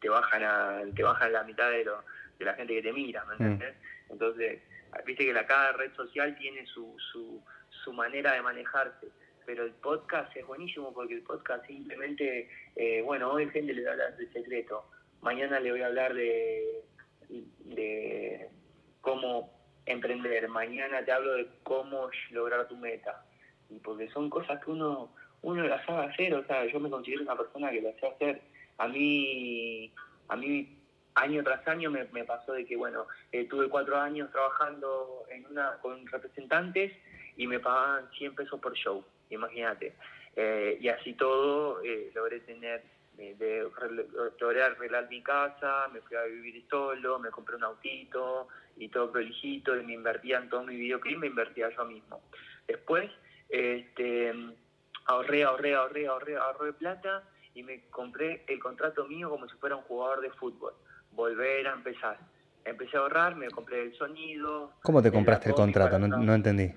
[0.00, 2.04] te, bajan a, te bajan la mitad de, lo,
[2.38, 3.42] de la gente que te mira, ¿me mm.
[3.42, 3.76] entiendes?
[4.10, 4.62] Entonces,
[5.06, 9.08] viste que la, cada red social tiene su, su, su manera de manejarse
[9.46, 13.88] pero el podcast es buenísimo porque el podcast simplemente, eh, bueno, hoy gente le voy
[13.88, 14.86] a hablar de secreto,
[15.20, 16.82] mañana le voy a hablar de,
[17.28, 18.48] de
[19.04, 19.50] cómo
[19.86, 23.24] emprender, mañana te hablo de cómo lograr tu meta,
[23.68, 27.22] y porque son cosas que uno, uno las sabe hacer, o sea, yo me considero
[27.22, 28.42] una persona que las sabe hacer,
[28.78, 29.92] a mí,
[30.28, 30.78] a mí
[31.14, 35.78] año tras año me, pasó de que, bueno, eh, tuve cuatro años trabajando en una
[35.80, 36.92] con representantes
[37.36, 39.94] y me pagaban 100 pesos por show, imagínate.
[40.34, 42.82] Eh, y así todo eh, logré tener,
[43.16, 43.68] de,
[44.40, 49.12] logré arreglar mi casa, me fui a vivir solo, me compré un autito y todo
[49.12, 52.22] prolijito y me invertía en todo mi videoclip, me invertía yo mismo.
[52.66, 53.10] Después,
[53.48, 54.32] este,
[55.06, 57.22] ahorré, ahorré, ahorré, ahorré, ahorré plata
[57.54, 60.74] y me compré el contrato mío como si fuera un jugador de fútbol.
[61.12, 62.18] Volver a empezar.
[62.64, 64.72] Empecé a ahorrar, me compré el sonido.
[64.82, 65.98] ¿Cómo te compraste el contrato?
[65.98, 66.72] No, entendí.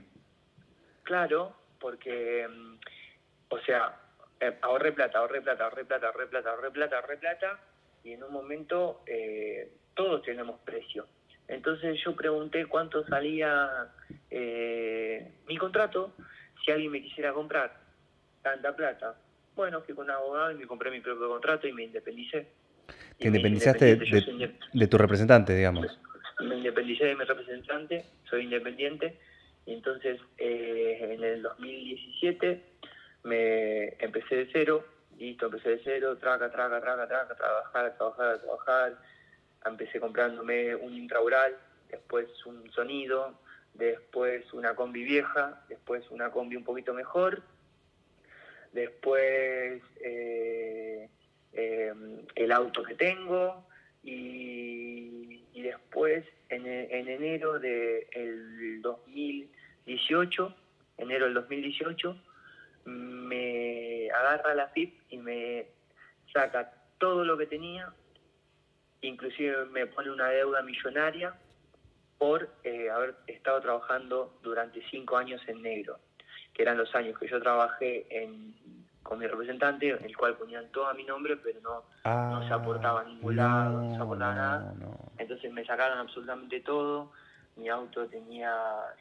[1.04, 2.76] Claro, porque, mm,
[3.50, 3.98] o sea,
[4.40, 7.60] eh, ahorré plata, ahorré plata, ahorré plata, ahorré plata, ahorré plata, ahorré plata,
[8.04, 11.08] y en un momento eh, todos tenemos precio.
[11.48, 13.90] Entonces yo pregunté cuánto salía
[14.30, 16.14] eh, mi contrato,
[16.64, 17.80] si alguien me quisiera comprar
[18.42, 19.16] tanta plata.
[19.56, 22.48] Bueno, fui con un abogado y me compré mi propio contrato y me independicé.
[23.18, 26.00] ¿Te independizaste de, tu representante, digamos?
[26.40, 29.18] Me independicé de mi representante, soy independiente.
[29.66, 32.62] Y entonces, eh, en el 2017,
[33.28, 34.86] me empecé de cero,
[35.18, 38.98] listo, empecé de cero, traca, traca, traca, traca, trabajar, trabajar, trabajar.
[39.66, 41.56] Empecé comprándome un intraural,
[41.90, 43.40] después un sonido,
[43.74, 47.44] después una combi vieja, después una combi un poquito mejor
[48.78, 51.10] después eh,
[51.54, 53.66] em, el auto que tengo
[54.04, 60.56] y, después en, en, enero del 2018,
[60.98, 62.16] enero del 2018,
[62.88, 65.68] me agarra la FIP y me
[66.34, 67.94] saca todo lo que tenía,
[69.02, 71.36] inclusive me pone una deuda millonaria
[72.18, 76.00] por eh, haber estado trabajando durante cinco años en negro
[76.58, 78.56] que eran los años que yo trabajé en,
[79.04, 82.52] con mi representante, en el cual ponían todo a mi nombre, pero no, no se
[82.52, 84.74] aportaba a ningún lado, no se aportaba nada.
[85.20, 87.12] Entonces me sacaron absolutamente todo.
[87.58, 88.54] Mi auto tenía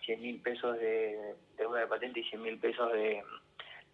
[0.05, 3.25] 100 mil pesos de deuda de patente y 100 mil pesos de,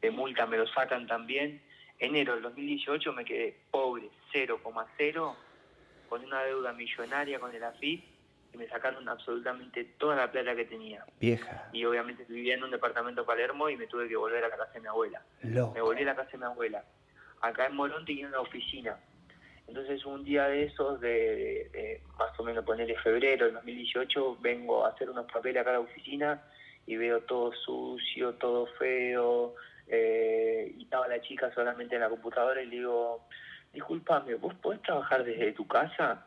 [0.02, 1.62] de multa, me lo sacan también.
[1.98, 5.34] Enero del 2018 me quedé pobre, 0,0,
[6.08, 8.04] con una deuda millonaria con el AFIP
[8.52, 11.04] y me sacaron absolutamente toda la plata que tenía.
[11.20, 11.70] Vieja.
[11.72, 14.72] Y obviamente vivía en un departamento Palermo y me tuve que volver a la casa
[14.74, 15.22] de mi abuela.
[15.42, 16.84] Me volví a la casa de mi abuela.
[17.40, 18.98] Acá en Morón tenía una oficina.
[19.66, 24.90] Entonces un día de esos, de, más o menos ponerle febrero del 2018, vengo a
[24.90, 26.42] hacer unos papeles acá a la oficina
[26.86, 29.54] y veo todo sucio, todo feo,
[29.88, 33.26] eh, y estaba la chica solamente en la computadora y le digo,
[33.72, 36.26] disculpame, ¿vos podés trabajar desde tu casa?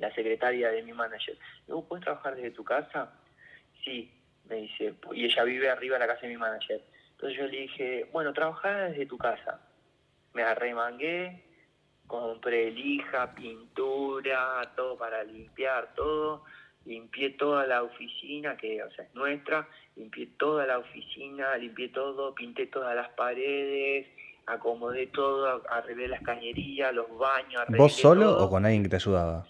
[0.00, 1.36] la secretaria de mi manager,
[1.68, 3.12] ¿vos puedes trabajar desde tu casa?
[3.84, 4.10] Sí,
[4.48, 6.82] me dice, y ella vive arriba de la casa de mi manager.
[7.12, 9.60] Entonces yo le dije, bueno, trabajar desde tu casa.
[10.32, 11.44] Me arremangué,
[12.06, 16.44] compré lija, pintura, todo para limpiar, todo.
[16.86, 22.34] Limpié toda la oficina, que o sea, es nuestra, limpié toda la oficina, limpié todo,
[22.34, 24.06] pinté todas las paredes,
[24.46, 27.62] acomodé todo, arreglé las cañerías, los baños.
[27.68, 29.46] ¿Vos solo o con alguien que te ayudaba?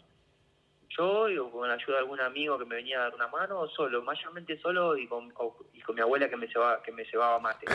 [1.00, 3.60] yo o con la ayuda de algún amigo que me venía a dar una mano,
[3.60, 5.32] o solo, mayormente solo y con,
[5.72, 7.66] y con mi abuela que me llevaba, que me llevaba mate.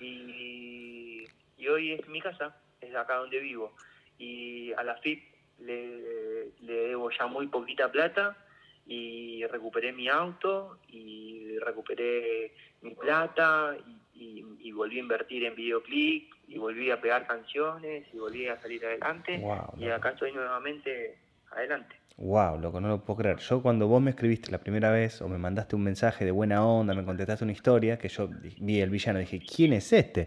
[0.00, 1.24] Y,
[1.56, 3.72] y hoy es mi casa, es acá donde vivo.
[4.18, 5.22] Y a la FIP
[5.60, 8.36] le, le debo ya muy poquita plata
[8.92, 13.76] y recuperé mi auto y recuperé mi plata
[14.14, 18.60] y, y, volví a invertir en videoclip y volví a pegar canciones y volví a
[18.60, 19.42] salir adelante
[19.78, 21.18] y acá estoy nuevamente
[21.50, 21.96] adelante.
[22.18, 23.38] Wow, loco, no lo puedo creer.
[23.38, 26.64] Yo cuando vos me escribiste la primera vez o me mandaste un mensaje de buena
[26.64, 28.28] onda, me contestaste una historia, que yo
[28.60, 30.26] vi el villano, dije, ¿quién es este?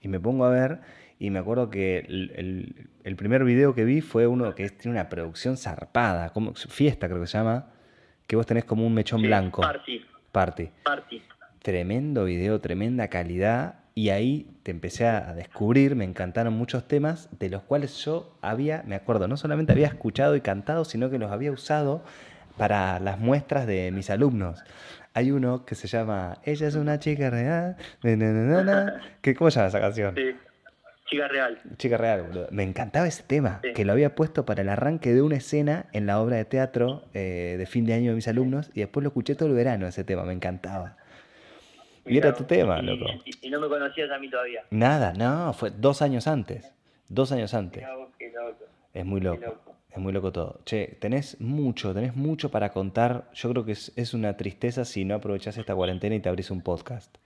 [0.00, 0.80] Y me pongo a ver
[1.18, 5.08] y me acuerdo que el, el, primer video que vi fue uno que tiene una
[5.08, 7.73] producción zarpada, como fiesta creo que se llama,
[8.26, 9.62] que vos tenés como un mechón blanco.
[9.62, 10.04] Party.
[10.32, 10.70] Party.
[10.82, 11.22] Party.
[11.60, 13.76] Tremendo video, tremenda calidad.
[13.96, 18.82] Y ahí te empecé a descubrir, me encantaron muchos temas de los cuales yo había,
[18.86, 22.02] me acuerdo, no solamente había escuchado y cantado, sino que los había usado
[22.56, 24.64] para las muestras de mis alumnos.
[25.12, 27.76] Hay uno que se llama Ella es una chica real.
[28.02, 30.14] que, ¿Cómo se llama esa canción?
[30.16, 30.34] Sí.
[31.06, 31.58] Chica Real.
[31.76, 32.48] Chica Real, boludo.
[32.50, 36.06] Me encantaba ese tema, que lo había puesto para el arranque de una escena en
[36.06, 39.08] la obra de teatro eh, de fin de año de mis alumnos y después lo
[39.08, 40.96] escuché todo el verano ese tema, me encantaba.
[42.06, 43.06] Y era tu tema, loco.
[43.40, 44.62] Y, no me conocías a mí todavía.
[44.70, 46.72] Nada, no, fue dos años antes.
[47.08, 47.84] Dos años antes.
[48.92, 49.58] Es muy loco.
[49.90, 50.60] Es muy loco todo.
[50.64, 53.30] Che, tenés mucho, tenés mucho para contar.
[53.32, 56.50] Yo creo que es, es una tristeza si no aprovechás esta cuarentena y te abrís
[56.50, 57.16] un podcast.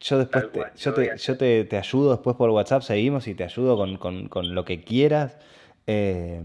[0.00, 3.44] Yo después te, yo, te, yo te, te, ayudo después por WhatsApp, seguimos y te
[3.44, 5.38] ayudo con, con, con lo que quieras.
[5.86, 6.42] Eh,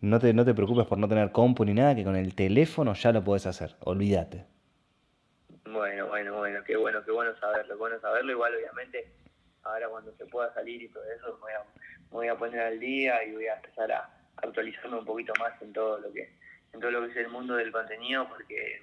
[0.00, 2.94] no, te, no te preocupes por no tener compu ni nada, que con el teléfono
[2.94, 3.74] ya lo puedes hacer.
[3.80, 4.46] Olvídate.
[5.64, 8.30] Bueno, bueno, bueno, qué bueno, qué bueno saberlo, qué bueno saberlo.
[8.30, 9.10] Igual, obviamente,
[9.64, 11.64] ahora cuando se pueda salir y todo eso, me voy a,
[12.10, 15.60] me voy a poner al día y voy a empezar a actualizarme un poquito más
[15.62, 16.32] en todo lo que
[16.72, 18.82] en todo lo que es el mundo del contenido, porque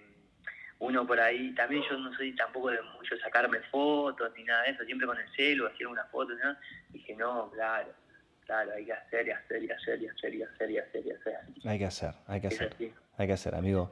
[0.81, 4.71] uno por ahí, también yo no soy tampoco de mucho sacarme fotos ni nada de
[4.71, 6.55] eso, siempre con el celu, hacer una foto, ¿no?
[6.89, 7.93] dije, no, claro,
[8.45, 11.11] claro, hay que hacer y hacer y hacer y hacer y hacer y hacer y
[11.11, 11.35] hacer.
[11.65, 12.75] Hay que hacer, hay que hacer,
[13.17, 13.91] hay que hacer, amigo.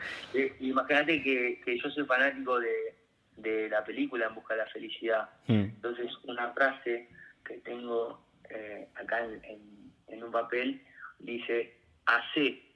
[0.60, 2.96] imagínate que, que, yo soy fanático de,
[3.38, 5.54] de la película En Busca de la Felicidad, hmm.
[5.54, 7.08] entonces una frase
[7.46, 10.82] que tengo eh, acá en, en un papel
[11.20, 11.78] dice,
[12.08, 12.69] hace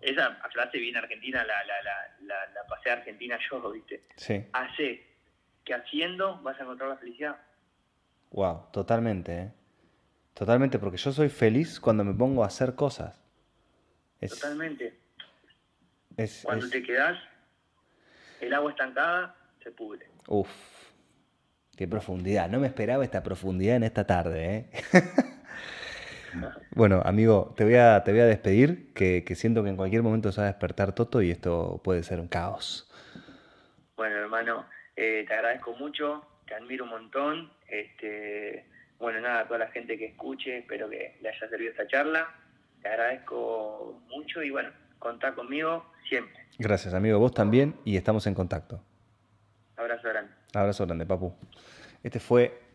[0.00, 1.82] esa frase viene Argentina, la, la,
[2.20, 4.04] la, la, pasé a Argentina yo, ¿viste?
[4.16, 4.44] Sí.
[4.52, 5.06] Hace
[5.64, 7.36] que haciendo vas a encontrar la felicidad.
[8.30, 9.52] Wow, totalmente, ¿eh?
[10.34, 13.22] Totalmente, porque yo soy feliz cuando me pongo a hacer cosas.
[14.20, 14.98] Totalmente.
[16.42, 17.18] cuando te quedas,
[18.40, 20.06] el agua estancada se pudre.
[20.28, 20.50] Uf,
[21.74, 22.50] qué profundidad.
[22.50, 24.70] No me esperaba esta profundidad en esta tarde, ¿eh?
[26.74, 30.32] Bueno, amigo, te voy a, te voy a despedir, que, siento que en cualquier momento
[30.32, 32.90] se va a despertar Toto y esto puede ser un caos.
[33.96, 37.50] Bueno, hermano, eh, te agradezco mucho, te admiro un montón.
[37.68, 38.66] Este,
[38.98, 42.28] bueno, nada, a toda la gente que escuche, espero que le haya servido esta charla.
[42.82, 46.46] Te agradezco mucho y bueno, contá conmigo siempre.
[46.58, 48.82] Gracias, amigo, vos también y estamos en contacto.
[49.76, 50.32] Abrazo grande.
[50.54, 51.34] Abrazo grande, papu.
[52.02, 52.65] Este fue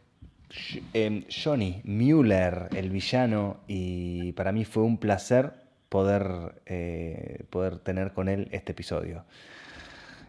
[0.93, 5.53] Em, Johnny Mueller, el villano, y para mí fue un placer
[5.89, 9.25] poder, eh, poder tener con él este episodio.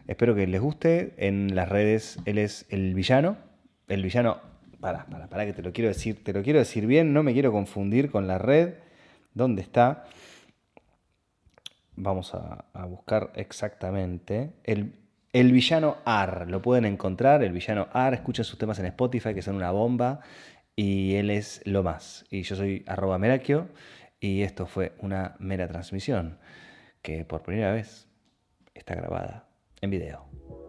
[0.07, 1.13] Espero que les guste.
[1.17, 3.37] En las redes él es el villano.
[3.87, 4.41] El villano.
[4.79, 6.23] Para, para, para que te lo quiero decir.
[6.23, 7.13] Te lo quiero decir bien.
[7.13, 8.73] No me quiero confundir con la red.
[9.33, 10.05] ¿Dónde está?
[11.95, 14.51] Vamos a, a buscar exactamente.
[14.63, 14.93] El,
[15.33, 19.41] el villano Ar, lo pueden encontrar, el villano Ar, escucha sus temas en Spotify que
[19.41, 20.21] son una bomba
[20.75, 22.25] y él es lo más.
[22.29, 23.67] Y yo soy arroba Merakio
[24.19, 26.37] y esto fue una mera transmisión
[27.01, 28.07] que por primera vez
[28.75, 29.47] está grabada
[29.81, 30.62] en video.